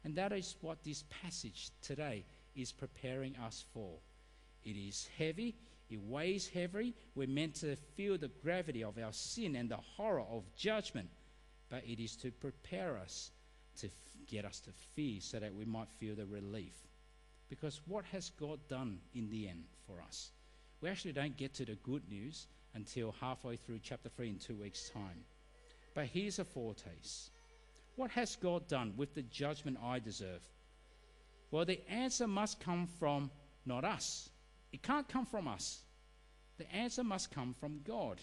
And 0.05 0.14
that 0.17 0.33
is 0.33 0.57
what 0.61 0.85
this 0.85 1.05
passage 1.23 1.71
today 1.83 2.25
is 2.55 2.73
preparing 2.73 3.37
us 3.37 3.64
for. 3.73 3.99
It 4.64 4.77
is 4.77 5.09
heavy, 5.19 5.57
it 5.90 6.01
weighs 6.01 6.48
heavy. 6.48 6.94
We're 7.14 7.29
meant 7.29 7.55
to 7.57 7.77
feel 7.96 8.18
the 8.18 8.31
gravity 8.42 8.85
of 8.85 8.98
our 8.98 9.12
sin 9.12 9.57
and 9.57 9.70
the 9.70 9.77
horror 9.77 10.24
of 10.31 10.44
judgment, 10.55 11.09
but 11.70 11.83
it 11.87 12.03
is 12.03 12.16
to 12.16 12.31
prepare 12.31 12.98
us 12.98 13.31
to 13.81 13.88
get 14.27 14.44
us 14.44 14.61
to 14.61 14.70
fear 14.94 15.20
so 15.20 15.38
that 15.38 15.55
we 15.55 15.64
might 15.64 15.88
feel 15.98 16.14
the 16.14 16.27
relief. 16.27 16.74
Because 17.48 17.81
what 17.87 18.05
has 18.07 18.31
God 18.31 18.61
done 18.68 18.98
in 19.14 19.31
the 19.31 19.48
end 19.48 19.64
for 19.87 20.03
us? 20.03 20.33
We 20.81 20.88
actually 20.88 21.12
don't 21.12 21.37
get 21.37 21.55
to 21.55 21.64
the 21.64 21.77
good 21.77 22.09
news 22.09 22.46
until 22.74 23.14
halfway 23.20 23.57
through 23.57 23.81
chapter 23.83 24.09
3 24.11 24.29
in 24.29 24.38
two 24.38 24.57
weeks' 24.57 24.90
time. 24.90 25.24
But 25.94 26.07
here's 26.07 26.38
a 26.38 26.44
foretaste. 26.44 27.31
What 27.96 28.10
has 28.13 28.37
God 28.37 28.69
done 28.69 28.92
with 28.96 29.15
the 29.15 29.23
judgment 29.23 29.79
I 29.83 29.98
deserve? 29.98 30.42
Well, 31.50 31.65
the 31.65 31.81
answer 31.90 32.29
must 32.29 32.60
come 32.60 32.87
from 32.98 33.31
not 33.65 33.85
us, 33.85 34.29
it 34.73 34.83
can't 34.83 35.08
come 35.08 35.27
from 35.27 35.48
us. 35.48 35.81
The 36.58 36.71
answer 36.73 37.04
must 37.04 37.31
come 37.31 37.54
from 37.54 37.81
God. 37.85 38.21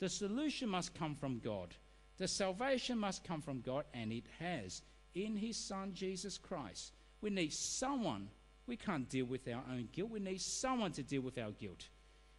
The 0.00 0.08
solution 0.08 0.68
must 0.68 0.94
come 0.94 1.14
from 1.14 1.38
God. 1.38 1.74
The 2.18 2.28
salvation 2.28 2.98
must 2.98 3.24
come 3.24 3.40
from 3.40 3.60
God, 3.60 3.84
and 3.94 4.12
it 4.12 4.26
has 4.38 4.82
in 5.14 5.36
His 5.36 5.56
Son 5.56 5.92
Jesus 5.94 6.38
Christ. 6.38 6.92
We 7.20 7.30
need 7.30 7.52
someone. 7.52 8.28
We 8.66 8.76
can't 8.76 9.08
deal 9.08 9.24
with 9.24 9.48
our 9.48 9.62
own 9.70 9.88
guilt. 9.92 10.10
We 10.10 10.20
need 10.20 10.40
someone 10.40 10.92
to 10.92 11.02
deal 11.02 11.22
with 11.22 11.38
our 11.38 11.52
guilt. 11.52 11.88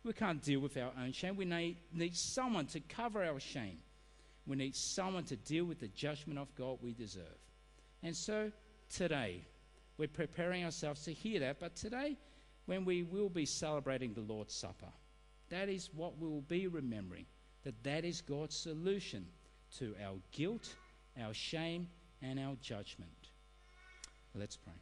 We 0.03 0.13
can't 0.13 0.41
deal 0.41 0.59
with 0.59 0.77
our 0.77 0.91
own 1.01 1.11
shame. 1.11 1.35
We 1.35 1.45
need, 1.45 1.77
need 1.93 2.15
someone 2.15 2.67
to 2.67 2.79
cover 2.79 3.23
our 3.23 3.39
shame. 3.39 3.79
We 4.45 4.55
need 4.55 4.75
someone 4.75 5.25
to 5.25 5.35
deal 5.35 5.65
with 5.65 5.79
the 5.79 5.87
judgment 5.89 6.39
of 6.39 6.53
God 6.55 6.79
we 6.81 6.93
deserve. 6.93 7.25
And 8.03 8.15
so 8.15 8.51
today, 8.89 9.41
we're 9.97 10.07
preparing 10.07 10.63
ourselves 10.63 11.03
to 11.03 11.13
hear 11.13 11.39
that. 11.41 11.59
But 11.59 11.75
today, 11.75 12.17
when 12.69 12.85
we 12.85 13.01
will 13.01 13.29
be 13.29 13.47
celebrating 13.47 14.13
the 14.13 14.21
Lord's 14.21 14.53
Supper. 14.53 14.93
That 15.49 15.69
is 15.69 15.89
what 15.91 16.19
we 16.19 16.27
will 16.27 16.41
be 16.41 16.67
remembering 16.67 17.25
that 17.63 17.83
that 17.83 18.05
is 18.05 18.21
God's 18.21 18.55
solution 18.55 19.25
to 19.79 19.95
our 20.05 20.17
guilt, 20.31 20.75
our 21.19 21.33
shame, 21.33 21.87
and 22.21 22.39
our 22.39 22.55
judgment. 22.61 23.31
Let's 24.35 24.55
pray. 24.55 24.75